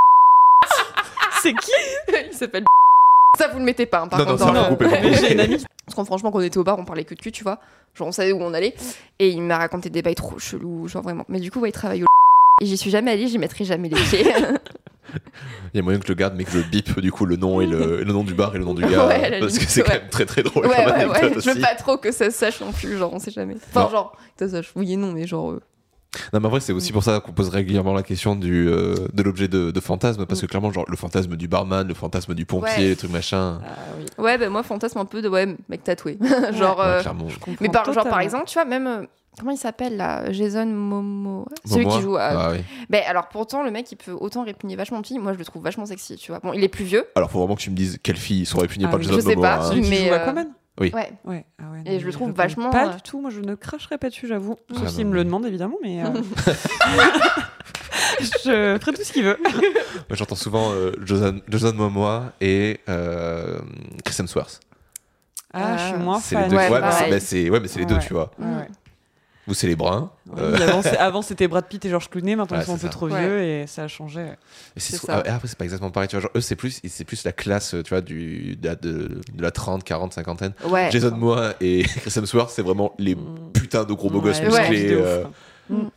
[1.42, 1.72] C'est qui
[2.32, 2.64] Il s'appelle.
[3.38, 4.44] Ça, vous le mettez pas, hein, par Non, non, contre.
[4.46, 5.22] ça dans va le- couper, par Mais contre.
[5.22, 5.64] j'ai une amie.
[5.86, 7.60] Parce qu'on, franchement, quand on était au bar, on parlait que de cul, tu vois.
[7.96, 8.74] Genre, on savait où on allait.
[9.20, 11.26] Et il m'a raconté des bails trop chelous, genre vraiment.
[11.30, 12.06] Mais du coup, ouais, il travaille au.
[12.62, 14.26] Et j'y suis jamais allée, j'y mettrai jamais les pieds.
[15.74, 17.36] Il y a moyen que je le garde, mais que je bip du coup le
[17.36, 19.08] nom et le, le nom du bar et le nom du gars.
[19.08, 21.42] Ouais, parce que c'est quand même très très drôle ouais, comme ouais, anecdote ouais.
[21.42, 23.56] Je veux pas trop que ça se sache non plus, genre, on sait jamais.
[23.56, 23.90] Enfin, Non.
[23.90, 25.52] genre, que ça se sache, oui et non, mais genre.
[25.52, 25.62] euh,
[26.34, 28.96] Non, mais en vrai, c'est aussi pour ça qu'on pose régulièrement la question du, euh,
[29.14, 30.50] de l'objet de, de fantasme, parce que Mm.
[30.50, 32.88] clairement, genre, le fantasme du barman, le fantasme du pompier, Ouais.
[32.90, 33.60] les trucs machin.
[33.64, 34.06] Ah oui.
[34.18, 36.18] Ouais, bah moi, fantasme un peu de, ouais, mec tatoué.
[36.54, 36.80] genre.
[36.80, 37.30] Ouais, euh, clairement.
[37.30, 38.88] Je comprends Mais par, genre, par exemple, tu vois, même.
[38.88, 39.04] euh,
[39.38, 41.46] Comment il s'appelle là Jason Momo.
[41.64, 42.24] Celui Momoa qui joue à.
[42.24, 42.58] Ah oui.
[42.90, 45.20] Ben alors pourtant, le mec, il peut autant répugner vachement de filles.
[45.20, 46.40] Moi, je le trouve vachement sexy, tu vois.
[46.44, 47.06] Bon, il est plus vieux.
[47.16, 49.16] Alors, faut vraiment que tu me dises quelles filles sont répugnées Ah par oui, Jason
[49.18, 49.82] je sais Momoa, pas, hein.
[49.90, 50.44] Mais, euh,
[50.80, 50.92] Oui.
[50.94, 51.12] Ouais.
[51.26, 51.46] Ouais.
[51.62, 53.98] Ah ouais, Et je le trouve vachement, Pas euh, du tout, moi je ne cracherai
[53.98, 54.58] pas dessus, j'avoue.
[54.70, 56.02] Ah, Sauf bah, s'il me le demande évidemment, mais.
[56.04, 56.10] euh,
[58.20, 59.38] je ferai tout ce qu'il veut.
[59.44, 59.52] Moi,
[60.12, 63.60] J'entends souvent euh, Jason, Jason Momoa et euh,
[64.06, 64.60] Chris Hemsworth.
[65.54, 66.56] Ah, je suis moins C'est les deux.
[66.58, 67.12] Ouais, Ouais, mais c'est pareil.
[67.12, 68.02] bah, c'est- ouais, mais c'est les deux, Ouais.
[68.06, 68.32] tu vois.
[69.50, 70.12] Vous, c'est les bruns.
[70.30, 70.56] Ouais, Euh,
[71.00, 72.92] avant, c'est- c'était Brad Pitt et George Clooney, maintenant Ouais, ils sont un c'est peu
[72.94, 73.20] trop Ouais.
[73.20, 74.22] vieux et ça a changé.
[74.76, 75.24] Et c'est C'est ça.
[75.26, 76.08] ah, après, c'est pas exactement pareil.
[76.08, 78.76] Tu vois, genre, eux, c'est plus, c'est plus la classe, tu vois, du, de, la,
[78.76, 80.54] de, de la 30, 40, cinquantaine.
[80.66, 80.90] Ouais.
[80.92, 83.52] Jason Momoa et Chris Hemsworth, c'est vraiment les Mm.
[83.54, 84.92] putains de gros beaux gosses musclés.
[84.94, 85.24] euh,
[85.70, 85.88] Mm.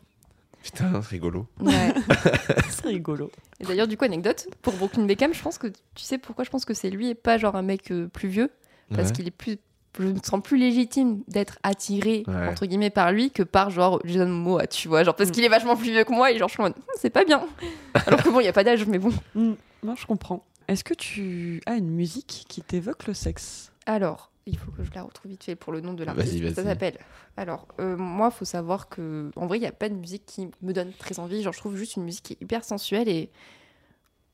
[0.63, 1.47] Putain, rigolo.
[1.61, 1.93] Ouais.
[2.71, 3.31] C'est rigolo.
[3.61, 6.51] Et d'ailleurs, du coup, anecdote, pour Brooklyn Beckham, je pense que tu sais pourquoi je
[6.51, 8.49] pense que c'est lui et pas genre un mec euh, plus vieux?
[8.95, 9.13] Parce Ouais.
[9.15, 9.59] qu'il est plus.
[9.99, 12.49] Je me sens plus légitime d'être attiré Ouais.
[12.49, 15.03] entre guillemets par lui que par genre Jason Momoa, tu vois.
[15.05, 15.33] Genre parce Mm.
[15.33, 17.11] qu'il est vachement plus vieux que moi et genre je suis en mode, Hum, c'est
[17.11, 17.47] pas bien.
[18.07, 19.11] Alors que bon, il y a pas d'âge, mais bon.
[19.35, 19.53] Mm.
[19.83, 20.45] Non, je comprends.
[20.69, 23.71] Est-ce que tu as une musique qui t'évoque le sexe?
[23.85, 26.33] Alors, il faut que je la retrouve vite fait pour le nom de l'artiste.
[26.33, 26.55] Vas-y, vas-y.
[26.55, 26.99] Ça s'appelle.
[27.37, 30.49] Alors, euh, moi, faut savoir que, en vrai, il n'y a pas de musique qui
[30.63, 31.43] me donne très envie.
[31.43, 33.29] Genre, je trouve juste une musique qui est hyper sensuelle et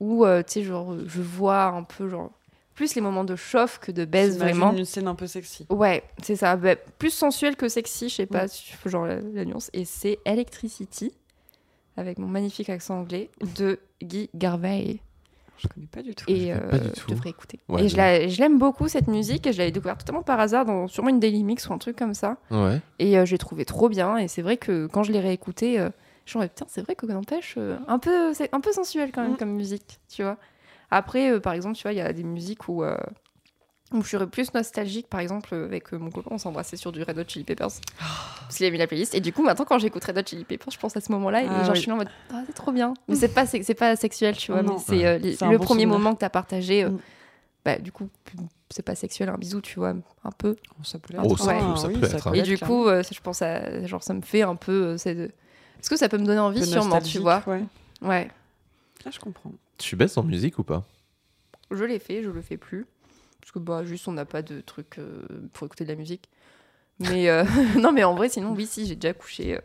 [0.00, 2.30] où, euh, tu sais, genre, je vois un peu, genre,
[2.78, 4.72] plus les moments de chauffe que de T'imagines vraiment.
[4.72, 5.66] une scène un peu sexy.
[5.68, 6.54] Ouais, c'est ça.
[6.54, 9.68] Bah, plus sensuel que sexy, je sais pas, si je fais genre la, la nuance.
[9.72, 11.12] Et c'est Electricity,
[11.96, 15.00] avec mon magnifique accent anglais, de Guy Garvey.
[15.58, 16.24] Je connais pas du tout.
[16.28, 17.02] Et connais euh, pas du tout.
[17.08, 17.58] je devrais écouter.
[17.68, 20.38] Ouais, et je, la- je l'aime beaucoup cette musique et je l'avais découverte totalement par
[20.38, 22.36] hasard dans sûrement une daily mix ou un truc comme ça.
[22.52, 22.80] Ouais.
[23.00, 24.16] Et euh, j'ai trouvé trop bien.
[24.18, 25.90] Et c'est vrai que quand je l'ai réécouté, euh,
[26.26, 28.70] je me suis dit, putain, c'est vrai que n'empêche, euh, un peu, c'est un peu
[28.70, 29.36] sensuel quand même Mm.
[29.36, 30.36] comme musique, tu vois.
[30.90, 32.96] Après, euh, par exemple, tu vois, il y a des musiques où, euh,
[33.92, 35.06] où je serais plus nostalgique.
[35.08, 37.68] Par exemple, avec euh, mon copain, on s'embrassait sur du Red Hot Chili Peppers.
[37.98, 39.14] Parce qu'il a mis la playlist.
[39.14, 41.42] Et du coup, maintenant, quand j'écoute Red Hot Chili Peppers, je pense à ce moment-là.
[41.42, 41.76] Et Ah genre, oui.
[41.76, 42.94] je suis là en mode, ah, c'est trop bien.
[43.08, 44.62] Mais c'est pas, c'est, pas sexuel, tu vois.
[44.62, 44.74] Non.
[44.74, 45.88] mais c'est euh, le bon premier souvenir.
[45.88, 46.84] moment que t'as partagé.
[46.84, 46.98] euh, Mm.
[47.64, 48.08] bah, du coup,
[48.70, 49.90] c'est pas sexuel, un bisou, tu vois,
[50.24, 50.56] un peu.
[50.70, 51.38] Oh, ça peut Oh, l'être.
[51.38, 52.32] ça peut- ça oui, peut hein.
[52.34, 53.84] Et être, du coup, euh, ça, je pense à.
[53.86, 54.96] Genre, ça me fait un peu.
[54.96, 55.28] euh,
[55.78, 57.42] Est-ce que ça peut me donner envie, sûrement, tu vois?
[57.46, 57.62] Ouais.
[58.00, 58.30] Ouais.
[59.04, 59.52] Là, je comprends.
[59.78, 60.84] Tu baisses en musique ou pas?
[61.70, 62.86] Je l'ai fait, je le fais plus.
[63.40, 65.22] Parce que, bah, juste, on n'a pas de truc euh,
[65.52, 66.28] pour écouter de la musique.
[66.98, 67.44] Mais euh,
[67.78, 69.56] non, mais en vrai, sinon, oui, si, j'ai déjà couché.
[69.56, 69.60] euh,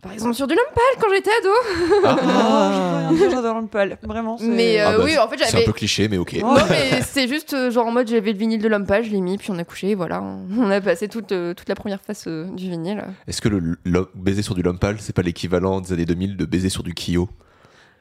[0.00, 1.48] Par exemple, sur du Lumpal quand j'étais ado.
[1.48, 3.62] Oh, je peux rien dire, j'adore.
[4.02, 4.38] Vraiment.
[4.38, 5.64] c'est- Mais euh, Ah bah, oui, en fait, C'est un j'avais.
[5.64, 6.36] peu cliché, mais ok.
[6.42, 6.46] Oh.
[6.46, 9.20] Non, mais c'est juste euh, genre en mode j'avais le vinyle de Lumpal, je l'ai
[9.20, 10.22] mis, puis on a couché, voilà.
[10.22, 13.02] On a passé toute, euh, toute la première phase euh, du vinyle.
[13.26, 16.44] Est-ce que le, le- baiser sur du Lumpal, c'est pas l'équivalent des années 2000 de
[16.44, 17.28] baiser sur du Kyo?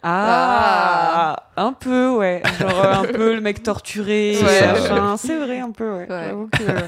[0.08, 2.42] Ah, un peu, ouais.
[2.60, 4.68] Genre euh, un peu le mec torturé, Ouais.
[4.74, 5.18] machin.
[5.18, 6.08] C'est vrai, un peu, ouais.
[6.10, 6.26] Ouais.
[6.28, 6.80] J'avoue que euh,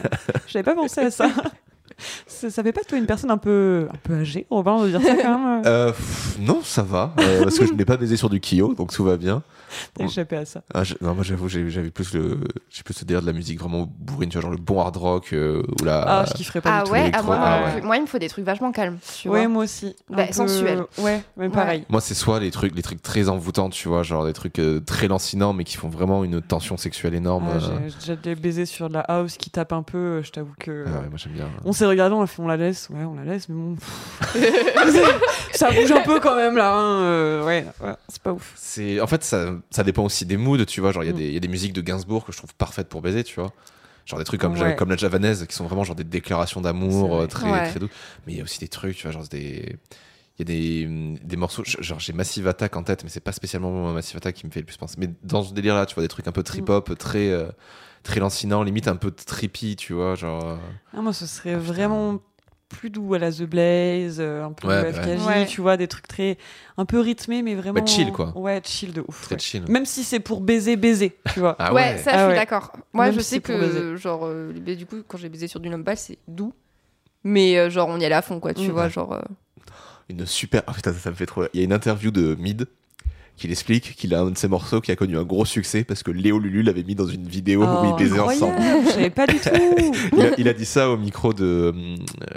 [0.47, 1.28] j'avais pas pensé à ça.
[2.28, 5.01] ça, ça fait pas toi une personne un peu, un peu âgée, Robin, de dire
[5.01, 8.18] ça quand même Euh, pff, non, ça va, euh, parce que je n'ai pas baisé
[8.18, 9.41] sur du Kyo, donc tout va bien.
[9.93, 10.61] T'as échappé à ça.
[10.74, 12.39] Ah, je- non, moi j'avoue, j'avais plus le,
[12.70, 14.95] j'ai plus le délire de la musique vraiment bourrine, tu vois, genre le bon hard
[14.97, 16.01] rock euh, ou la.
[16.07, 16.93] Ah, je kifferais pas Ah du tout.
[16.93, 17.82] ouais, ah, moi, ah ouais.
[17.82, 18.97] moi, il me faut des trucs vachement calmes.
[19.20, 19.47] Tu Ouais, vois.
[19.49, 19.95] moi aussi.
[20.09, 20.84] Bah, peu- sensuel.
[20.99, 21.86] Ouais, mais pareil.
[21.89, 24.80] Moi, c'est soit les trucs, les trucs très envoûtants, tu vois, genre des trucs euh,
[24.80, 27.47] très lancinants, mais qui font vraiment une tension sexuelle énorme.
[27.51, 27.59] Ah, euh.
[27.59, 30.32] j'ai- J'ai déjà des baisers sur de la house qui tape un peu, euh, je
[30.32, 30.86] t'avoue que.
[30.88, 31.47] Ah ouais, moi j'aime bien.
[31.65, 33.76] On s'est regardé, on a fait on la laisse, ouais, on la laisse, mais bon.
[35.53, 38.53] ça bouge un peu quand même là, hein, euh, ouais, ouais, c'est pas ouf.
[38.55, 40.91] C'est, en fait, ça, ça dépend aussi des moods, tu vois.
[40.91, 41.34] Genre, il y, a Mm.
[41.34, 43.51] y a des musiques de Gainsbourg que je trouve parfaites pour baiser, tu vois.
[44.05, 44.76] Genre des trucs comme, Ouais.
[44.76, 47.70] comme la javanaise qui sont vraiment genre des déclarations d'amour euh, très, Ouais.
[47.70, 47.89] très doux.
[48.26, 49.76] Mais il y a aussi des trucs, tu vois, genre des.
[50.39, 53.32] Il y a des, des morceaux, genre j'ai Massive Attack en tête, mais c'est pas
[53.32, 54.95] spécialement Massive Attack qui me fait le plus penser.
[54.99, 56.43] Mais dans ce délire là, tu vois, des trucs un peu Mm.
[56.43, 57.47] trip-hop, très, euh,
[58.03, 60.45] très lancinant, limite un peu trippy, tu vois, genre.
[60.45, 60.58] euh,
[60.95, 62.22] Ah, moi, ce serait Ah, vraiment
[62.70, 65.45] plus doux à la The Blaze, euh, un peu Ouais, bah FKJ, ouais.
[65.45, 66.38] tu vois, des trucs très.
[66.78, 67.86] un peu rythmés, mais vraiment.
[67.86, 68.38] chill, quoi.
[68.38, 69.22] Ouais, chill de ouf.
[69.24, 69.39] Très ouais.
[69.39, 69.63] chill.
[69.70, 71.55] Même si c'est pour baiser, baiser, tu vois.
[71.59, 71.97] Ah ouais, ouais.
[71.97, 72.36] ça, Ah je suis ouais.
[72.36, 72.74] d'accord.
[72.93, 73.97] Moi, Même je si sais que, baiser.
[73.97, 76.53] genre, euh, du coup, quand j'ai baisé sur du numbal, c'est doux.
[77.24, 78.72] Mais, euh, genre, on y allait à fond, quoi, tu Mm.
[78.72, 79.13] vois, genre.
[79.13, 79.22] euh,
[80.09, 80.61] Une super.
[80.68, 81.45] Ah putain, ça, ça me fait trop.
[81.53, 82.68] Il y a une interview de Mid
[83.38, 86.01] qui explique qu'il a un de ses morceaux qui a connu un gros succès parce
[86.03, 88.55] que Léo Lulu l'avait mis dans une vidéo où Oh, ils baisaient ensemble.
[88.85, 89.49] Je savais pas du tout.
[90.17, 91.95] Il a, il a dit ça au micro de euh,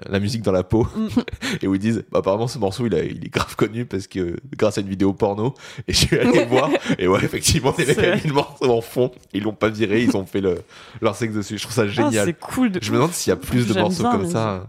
[0.09, 0.87] La musique dans la peau.
[0.95, 1.09] Mm.
[1.63, 4.07] et où ils disent bah, apparemment ce morceau il, a- il est grave connu parce
[4.07, 5.55] que grâce à une vidéo porno.
[5.89, 6.69] Et je suis allé voir.
[6.99, 9.11] Et ouais effectivement les mecs avaient le morceau en fond.
[9.33, 10.03] Ils l'ont pas viré.
[10.03, 10.59] Ils ont fait le,
[11.01, 11.57] leur sexe dessus.
[11.57, 12.27] Je trouve ça Ah, génial.
[12.27, 12.71] c'est cool.
[12.73, 14.67] De je me demande s'il y a plus de morceaux comme ça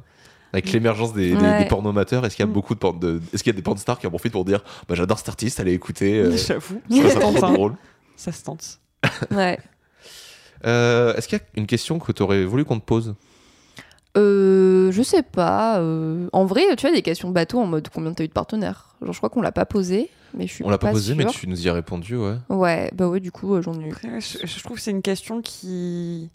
[0.54, 1.58] avec l'émergence des, des, Ouais.
[1.60, 2.54] des pornomateurs est-ce qu'il y a Mm.
[2.54, 4.64] beaucoup de, porn- de est-ce qu'il y a des pornstars qui en profitent pour dire
[4.88, 6.82] bah j'adore cet artiste allez écouter euh, J'avoue.
[6.90, 7.74] Ça ça se tente, trop drôle
[8.16, 8.80] Ça se tente.
[9.32, 9.58] Ouais.
[10.66, 13.16] Euh, est-ce qu'il y a une question que tu aurais voulu qu'on te pose?
[14.18, 15.80] Euh, je sais pas.
[15.80, 18.96] euh, En vrai, tu vois, des questions bateau en mode combien t'as eu de partenaires?
[19.02, 21.26] Genre, je crois qu'on l'a pas posé, mais je suis on l'a pas, posé mais
[21.26, 23.92] tu nous y as répondu ouais Ouais, bah ouais, du coup, euh, j'en ai eu.
[23.92, 26.30] Après, je, je trouve que c'est une question qui.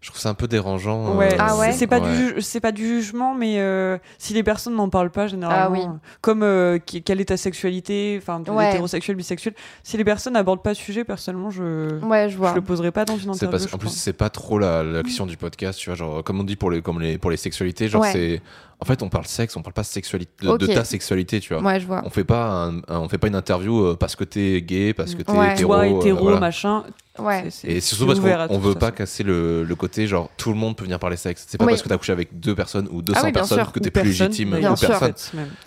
[0.00, 1.14] Je trouve ça un peu dérangeant.
[1.16, 2.32] Ouais, euh, Ah ouais c'est- c'est pas, ouais.
[2.42, 5.80] du, pas du jugement, mais euh, si les personnes n'en parlent pas généralement, Ah oui.
[5.86, 8.70] euh, comme euh, quelle est ta sexualité, enfin Ouais.
[8.70, 9.54] hétérosexuel, bisexuel,
[9.84, 13.16] si les personnes n'abordent pas ce sujet, personnellement, je Ouais, je le poserai pas dans
[13.16, 13.68] une C'est interview.
[13.68, 16.44] qu'en plus c'est pas trop la, la question du podcast, tu vois, genre comme on
[16.44, 18.10] dit pour les comme les pour les sexualités, genre Ouais.
[18.12, 18.42] c'est
[18.80, 21.62] en fait on parle sexe, on parle pas sexualité de, ta sexualité, tu vois.
[21.62, 22.02] Ouais, je vois.
[22.04, 24.92] On fait pas un, un- on fait pas une interview euh, parce que t'es gay,
[24.94, 25.52] parce que t'es Ouais.
[25.52, 26.40] hétéro, Toi, euh, hétéro, voilà.
[26.40, 26.82] machin.
[27.18, 27.44] Ouais.
[27.50, 28.92] c'est- Et c'est surtout parce qu'on veut pas ça.
[28.92, 31.44] casser le, le côté genre tout le monde peut venir parler sexe.
[31.46, 31.72] C'est pas Oui.
[31.72, 33.72] parce que t'as couché avec deux personnes ou 200 Ah oui, personnes sûr.
[33.72, 34.88] que Ou t'es plus personne, légitime ou sûr.
[34.88, 35.12] personne.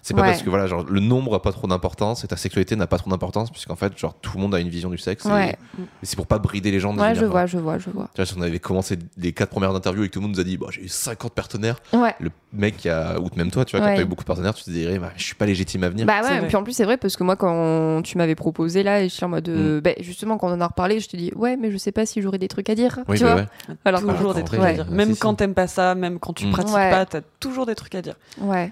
[0.01, 0.27] C'est pas Ouais.
[0.29, 2.97] parce que voilà, genre le nombre a pas trop d'importance et ta sexualité n'a pas
[2.97, 5.25] trop d'importance puisqu'en fait genre tout le monde a une vision du sexe.
[5.25, 5.55] et- Ouais.
[6.01, 6.93] Et, c'est pour pas brider les gens.
[6.93, 8.09] de Ouais, je vois, je vois, je vois.
[8.15, 10.35] Tu vois, si on avait commencé les quatre premières interviews et que tout le monde
[10.35, 12.15] nous a dit bah, j'ai eu 50 partenaires, Ouais.
[12.19, 14.53] le mec qui a, ou même toi, tu vois, quand t'as eu beaucoup de partenaires,
[14.55, 16.05] tu te dirais bah, je suis pas légitime à venir.
[16.07, 19.01] Bah ouais, puis en plus c'est vrai parce que moi quand tu m'avais proposé là,
[19.01, 19.53] et je suis en mode Mm.
[19.55, 21.91] euh, bah, justement quand on en a reparlé, je te dis ouais mais je sais
[21.91, 23.41] pas si j'aurais des trucs à dire, oui, tu bah vois.
[23.43, 23.47] ouais.
[23.85, 24.91] Alors toujours des trucs vrai, à dire.
[24.91, 25.19] Même si, si.
[25.19, 26.51] quand t'aimes pas ça, même quand tu Mm.
[26.51, 26.89] pratiques Ouais.
[26.91, 28.15] pas, t'as toujours des trucs à dire.
[28.41, 28.71] ouais.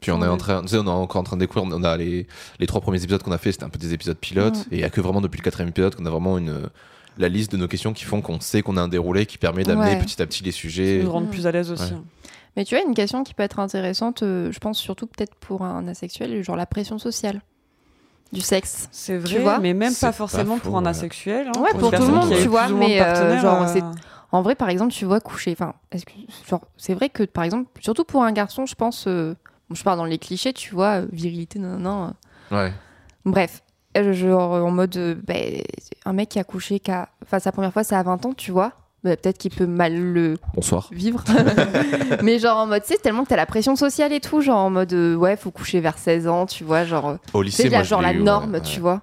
[0.00, 1.64] Puis on est en train, tu sais, on est encore en train de découvrir.
[1.74, 2.26] On a les,
[2.60, 4.72] les trois premiers épisodes qu'on a fait, c'était un peu des épisodes pilotes, Mm.
[4.72, 6.68] et il y a que vraiment depuis le quatrième épisode qu'on a vraiment une
[7.18, 9.64] la liste de nos questions qui font qu'on sait qu'on a un déroulé qui permet
[9.64, 9.98] d'amener Ouais.
[9.98, 11.00] petit à petit les Ça sujets.
[11.02, 11.28] nous rend Mm.
[11.30, 11.94] plus à l'aise aussi.
[11.94, 12.00] Ouais.
[12.58, 15.62] Mais tu vois une question qui peut être intéressante, euh, je pense surtout peut-être pour
[15.62, 17.40] un asexuel, genre la pression sociale
[18.32, 18.88] du sexe.
[18.90, 21.48] C'est Tu vrai, vois mais même pas pas forcément pour un asexuel.
[21.48, 23.80] hein, Ouais, pour tout le monde, tu vois, mais, euh, genre, euh,
[24.32, 25.52] En vrai, par exemple, tu vois coucher.
[25.52, 26.12] Enfin, est-ce que
[26.48, 29.06] genre c'est vrai que par exemple, surtout pour un garçon, je pense.
[29.06, 29.34] euh,
[29.68, 32.12] bon, je pars dans les clichés, tu vois, virilité, non, non.
[32.50, 32.72] Ouais.
[33.24, 33.62] Bref,
[34.12, 35.34] genre en mode, euh, bah,
[36.04, 38.34] un mec qui a couché, qui a, enfin sa première fois, c'est à 20 ans,
[38.34, 38.72] tu vois.
[39.06, 40.88] Bah, Peut-être qu'il peut mal le Bonsoir.
[40.92, 41.22] vivre.
[42.22, 44.58] Mais genre en mode, tu sais, tellement que t'as la pression sociale et tout, genre
[44.58, 47.68] en mode, euh, ouais, faut coucher vers 16 ans, tu vois, genre, Au c'est lycée,
[47.68, 48.60] la, je genre l'ai la eu, ouais, norme, ouais.
[48.60, 49.00] tu vois.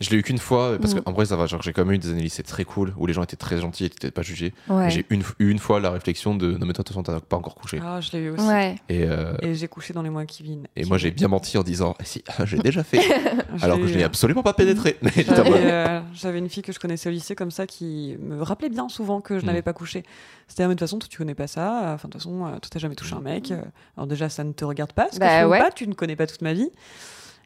[0.00, 1.00] Je l'ai eu qu'une fois, parce Mm.
[1.00, 1.46] qu'en vrai, ça va.
[1.46, 3.60] Genre, j'ai quand même eu des années lycée très cool où les gens étaient très
[3.60, 4.54] gentils et t'étais pas jugés.
[4.68, 4.90] Ouais.
[4.90, 7.36] J'ai eu une fois la réflexion de non, mais toi, de toute façon, t'as pas
[7.36, 7.80] encore couché.
[7.84, 8.46] Ah, je l'ai eu aussi.
[8.46, 8.76] Ouais.
[8.88, 10.68] Et, euh, Et j'ai couché dans les mois qui viennent.
[10.76, 13.00] et qui moi, j'ai bien menti en disant Ah, si, j'ai déjà fait.
[13.62, 14.96] Alors que je n'ai euh, absolument pas pénétré.
[15.28, 18.88] Euh, j'avais une fille que je connaissais au lycée comme ça qui me rappelait bien
[18.88, 19.46] souvent que je Mm.
[19.46, 20.04] n'avais pas couché.
[20.46, 21.92] C'était ah, mais de toute façon, toi tu connais pas ça.
[21.94, 23.52] Enfin, de toute façon, toi t'as jamais touché un mec.
[23.96, 25.08] Alors déjà, ça ne te regarde pas.
[25.10, 25.58] Ce que Bah ou ouais.
[25.58, 26.70] pas, tu ne connais pas toute ma vie.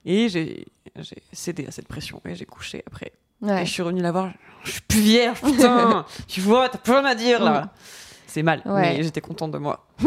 [0.04, 0.66] Et j'ai
[1.32, 3.12] cédé à cette pression et j'ai couché après.
[3.40, 3.62] Ouais.
[3.62, 4.32] Et je suis revenue la voir.
[4.64, 6.06] Je suis plus vierge, putain.
[6.28, 7.72] tu vois, t'as plus rien à dire là.
[8.26, 8.62] C'est mal.
[8.64, 8.96] Ouais.
[8.96, 9.86] Mais j'étais contente de moi.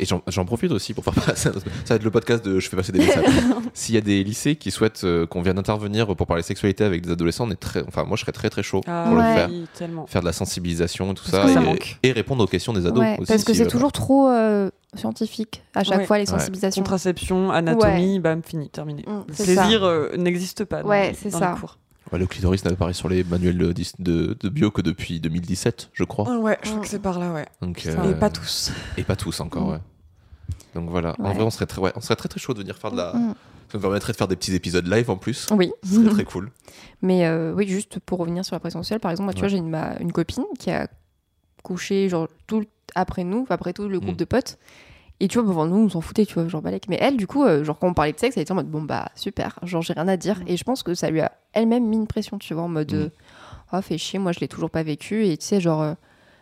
[0.00, 1.50] Et j'en profite aussi pour faire passer.
[1.50, 1.50] Ça
[1.90, 3.24] va être le podcast de Je fais passer des messages.
[3.74, 7.02] S'il y a des lycées qui souhaitent euh, qu'on vienne intervenir pour parler sexualité avec
[7.04, 9.28] des adolescents, on est très, enfin, moi je serais très très chaud Ah, pour Ouais.
[9.28, 9.48] le faire.
[9.50, 10.06] oui, tellement.
[10.06, 11.60] Faire de la sensibilisation et tout Parce ça.
[12.02, 13.28] et, répondre aux questions des ados Ouais, aussi.
[13.32, 16.06] parce que si, c'est euh, toujours trop euh, scientifique à chaque Ouais.
[16.06, 16.38] fois les Ouais.
[16.38, 16.82] sensibilisations.
[16.82, 19.04] Contraception, anatomie, bam, fini, terminé.
[19.06, 21.52] Mm, Le plaisir euh, n'existe pas dans, Ouais, dans ça.
[21.54, 21.78] les cours.
[22.12, 25.90] Ouais, le clitoris n'a apparu sur les manuels de, de, de bio que depuis 2017,
[25.92, 26.26] je crois.
[26.28, 27.46] Ah ouais, je crois que c'est par là, ouais.
[27.60, 28.72] Donc, euh, Et pas tous.
[28.96, 29.70] Et pas tous encore, Mm.
[29.72, 29.78] ouais.
[30.74, 31.14] Donc voilà.
[31.18, 32.96] En vrai, on serait très, ouais, on serait très très chaud de venir faire de
[32.96, 33.12] la.
[33.12, 33.34] Mm.
[33.70, 35.46] Ça nous permettrait de faire des petits épisodes live en plus.
[35.50, 35.70] Oui.
[35.84, 36.50] Ce serait très cool.
[37.02, 39.48] Mais euh, oui, juste pour revenir sur la pression sociale, par exemple, moi, tu Ouais.
[39.48, 40.88] vois, j'ai une, ma- une copine qui a
[41.62, 44.18] couché genre tout après nous, après tout le groupe Mm.
[44.18, 44.58] de potes.
[45.24, 46.88] Et tu vois, bon, nous, on s'en foutait, tu vois, genre balèque.
[46.88, 48.68] Mais elle, du coup, euh, genre quand on parlait de sexe, elle était en mode
[48.70, 50.40] bon, bah super, genre j'ai rien à dire.
[50.40, 50.48] Mm.
[50.48, 52.92] Et je pense que ça lui a elle-même mis une pression, tu vois, en mode
[52.92, 52.96] Mm.
[52.96, 53.08] euh,
[53.70, 55.24] ah, fait chier, moi je l'ai toujours pas vécu.
[55.26, 55.80] Et tu sais, genre.
[55.82, 55.94] euh,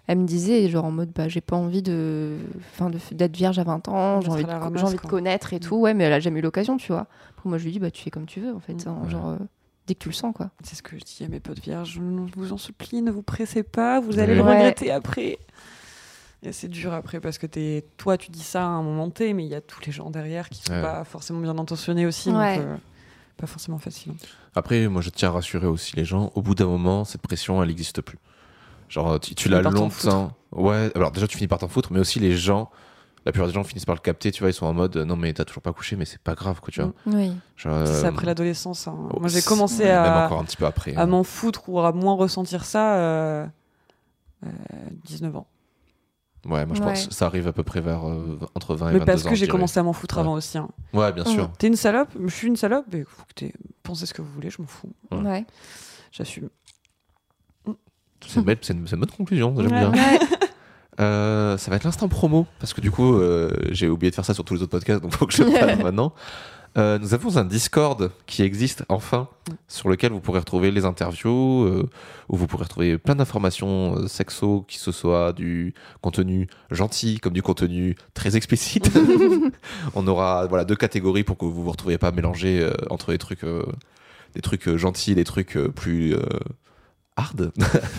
[0.07, 2.37] elle me disait, genre en mode, bah, j'ai pas envie de,
[2.73, 5.53] enfin, de- d'être vierge à 20 ans, j'ai envie, de, ramasse, j'ai envie de connaître
[5.53, 5.61] et Mm.
[5.61, 5.77] tout.
[5.77, 7.07] Ouais, mais elle a jamais eu l'occasion, tu vois.
[7.37, 8.87] Après, moi, je lui dis, bah, tu fais comme tu veux, en fait.
[8.89, 9.11] Hein, Ouais.
[9.11, 9.37] genre, euh,
[9.87, 10.51] dès que tu le sens, quoi.
[10.65, 12.01] C'est ce que je dis à mes potes vierges.
[12.01, 14.21] Je vous en supplie, ne vous pressez pas, vous Ouais.
[14.21, 15.39] allez le regretter après.
[16.43, 19.35] Et c'est dur après parce que es, toi, tu dis ça à un moment T,
[19.35, 20.81] mais il y a tous les gens derrière qui sont Ouais.
[20.81, 22.31] pas forcément bien intentionnés aussi.
[22.31, 22.57] Ouais.
[22.57, 22.77] Donc, euh,
[23.37, 24.13] pas forcément facile.
[24.55, 26.33] Après, moi, je tiens à rassurer aussi les gens.
[26.35, 28.19] Au bout d'un moment, cette pression, elle n'existe plus.
[28.89, 30.33] Genre, tu, tu l'as longtemps.
[30.53, 32.71] Ouais, alors déjà, tu finis par t'en foutre, mais aussi les gens.
[33.27, 35.15] La plupart des gens finissent par le capter, tu vois, ils sont en mode non,
[35.15, 36.93] mais t'as toujours pas couché, mais c'est pas grave, quoi, tu vois.
[37.05, 37.15] Mm.
[37.15, 37.33] Oui.
[37.59, 38.89] Genre, C'est euh, après l'adolescence.
[38.89, 38.97] hein.
[39.13, 40.97] oh, Moi, j'ai commencé ouais, Même à, encore un petit peu après.
[40.97, 41.07] à hein.
[41.07, 43.47] m'en foutre ou à moins ressentir ça euh,
[44.47, 44.49] euh,
[45.05, 45.47] 19 ans.
[46.47, 46.87] Ouais, moi, je Ouais.
[46.89, 49.27] pense que ça arrive à peu près vers euh, entre 20 et Mais 22 parce
[49.27, 49.29] ans.
[49.29, 49.53] que je j'ai dirais.
[49.59, 50.21] commencé à m'en foutre Ouais.
[50.23, 50.57] avant aussi.
[50.59, 50.69] hein.
[50.95, 51.51] Ouais, bien sûr.
[51.59, 54.61] T'es une salope Je suis une salope Mais écoutez, pensez ce que vous voulez, je
[54.63, 54.91] m'en fous.
[55.13, 55.19] Ouais.
[55.19, 55.45] Ouais.
[56.13, 56.49] J'assume.
[58.27, 59.91] C'est une, belle- c'est une- c'est une bonne conclusion, j'aime Ouais.
[59.91, 59.93] bien.
[60.99, 64.25] Euh, ça va être l'instant promo, parce que du coup, euh, j'ai oublié de faire
[64.25, 66.13] ça sur tous les autres podcasts, donc faut que je le fasse maintenant.
[66.79, 69.29] Euh, nous avons un Discord qui existe enfin,
[69.67, 71.89] sur lequel vous pourrez retrouver les interviews, euh,
[72.29, 77.33] où vous pourrez retrouver plein d'informations euh, sexo, qui ce soit du contenu gentil comme
[77.33, 78.91] du contenu très explicite.
[79.95, 83.19] On aura voilà deux catégories pour que vous vous retrouviez pas mélangés euh, entre les
[83.19, 83.45] trucs,
[84.35, 86.15] des trucs gentils et des trucs plus
[87.21, 87.53] hard.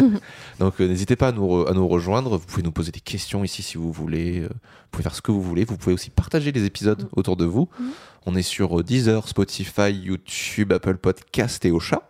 [0.59, 2.37] Donc euh, n'hésitez pas à nous, re- à nous rejoindre.
[2.37, 4.39] Vous pouvez nous poser des questions ici si vous voulez.
[4.41, 5.63] Euh, Vous pouvez faire ce que vous voulez.
[5.63, 7.69] Vous pouvez aussi partager les épisodes autour de vous.
[7.79, 7.89] Mhm.
[8.25, 12.01] On est sur euh, Deezer, Spotify, YouTube, Apple Podcast et Ocha.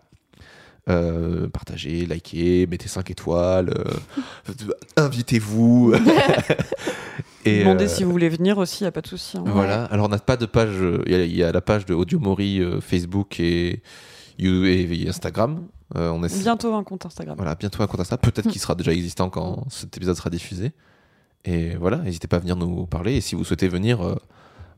[0.89, 4.53] Euh, partagez, likez, mettez 5 étoiles, euh,
[4.97, 5.93] invitez-vous.
[7.45, 9.38] et Demandez euh, si vous voulez venir aussi, y a pas de souci.
[9.38, 9.43] hein.
[9.45, 9.86] voilà.
[9.86, 10.76] Alors on n'a pas de page.
[11.05, 13.82] Il y a- il y, a la page de Audio Mori, euh, Facebook et
[15.07, 15.68] Instagram.
[15.96, 17.36] Euh, on est Bientôt un compte Instagram.
[17.38, 18.18] voilà, bientôt un compte Insta.
[18.18, 20.72] Peut-être qu'il sera déjà existant quand cet épisode sera diffusé.
[21.44, 23.16] Et voilà, n'hésitez pas à venir nous parler.
[23.16, 24.16] Et si vous souhaitez venir euh,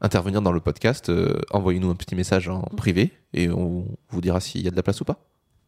[0.02, 4.40] intervenir dans le podcast, euh, envoyez-nous un petit message en privé et on vous dira
[4.40, 5.18] s'il y a de la place ou pas.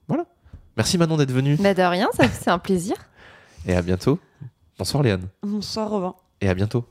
[0.08, 0.26] Voilà.
[0.78, 1.58] Merci Manon d'être venue.
[1.58, 2.96] Bah de rien, c'est un plaisir.
[3.66, 4.20] Et à bientôt.
[4.78, 5.28] Bonsoir Léane.
[5.44, 6.16] Bonsoir Robin.
[6.42, 6.86] Et à bientôt.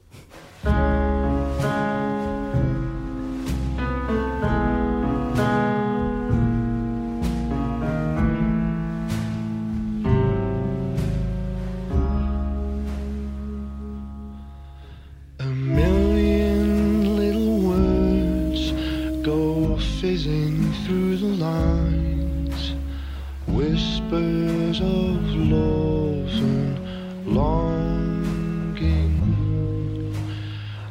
[24.14, 26.78] Whispers of love and
[27.26, 29.12] longing,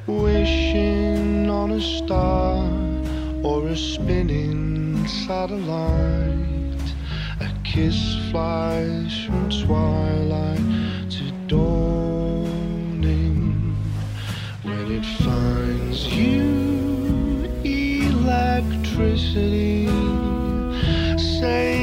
[0.07, 2.69] wishing on a star
[3.43, 6.93] or a spinning satellite.
[7.39, 7.97] A kiss
[8.29, 10.59] flies from twilight
[11.11, 13.41] to dawning.
[14.63, 19.87] When it finds you, electricity,
[21.17, 21.82] say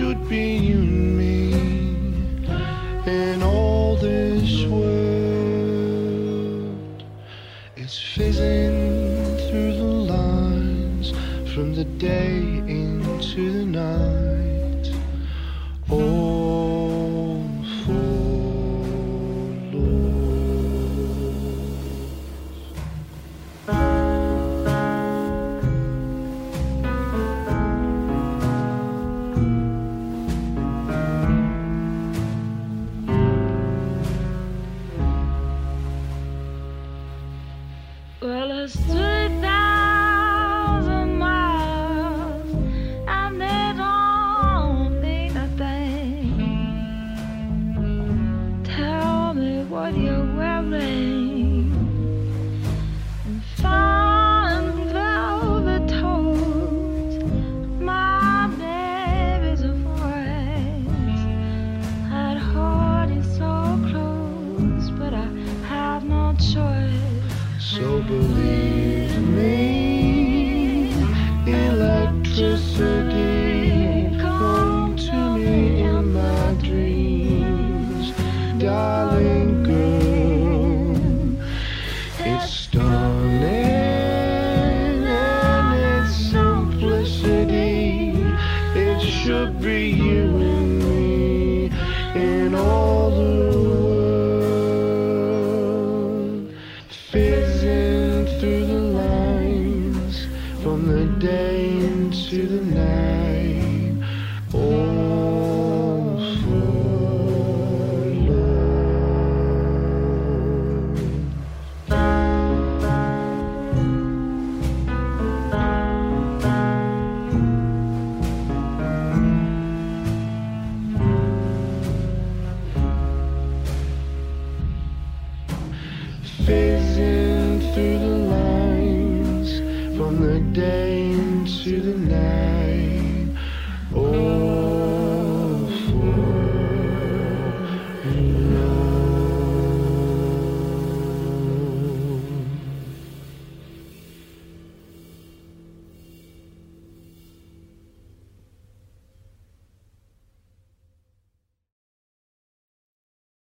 [0.00, 0.89] should be you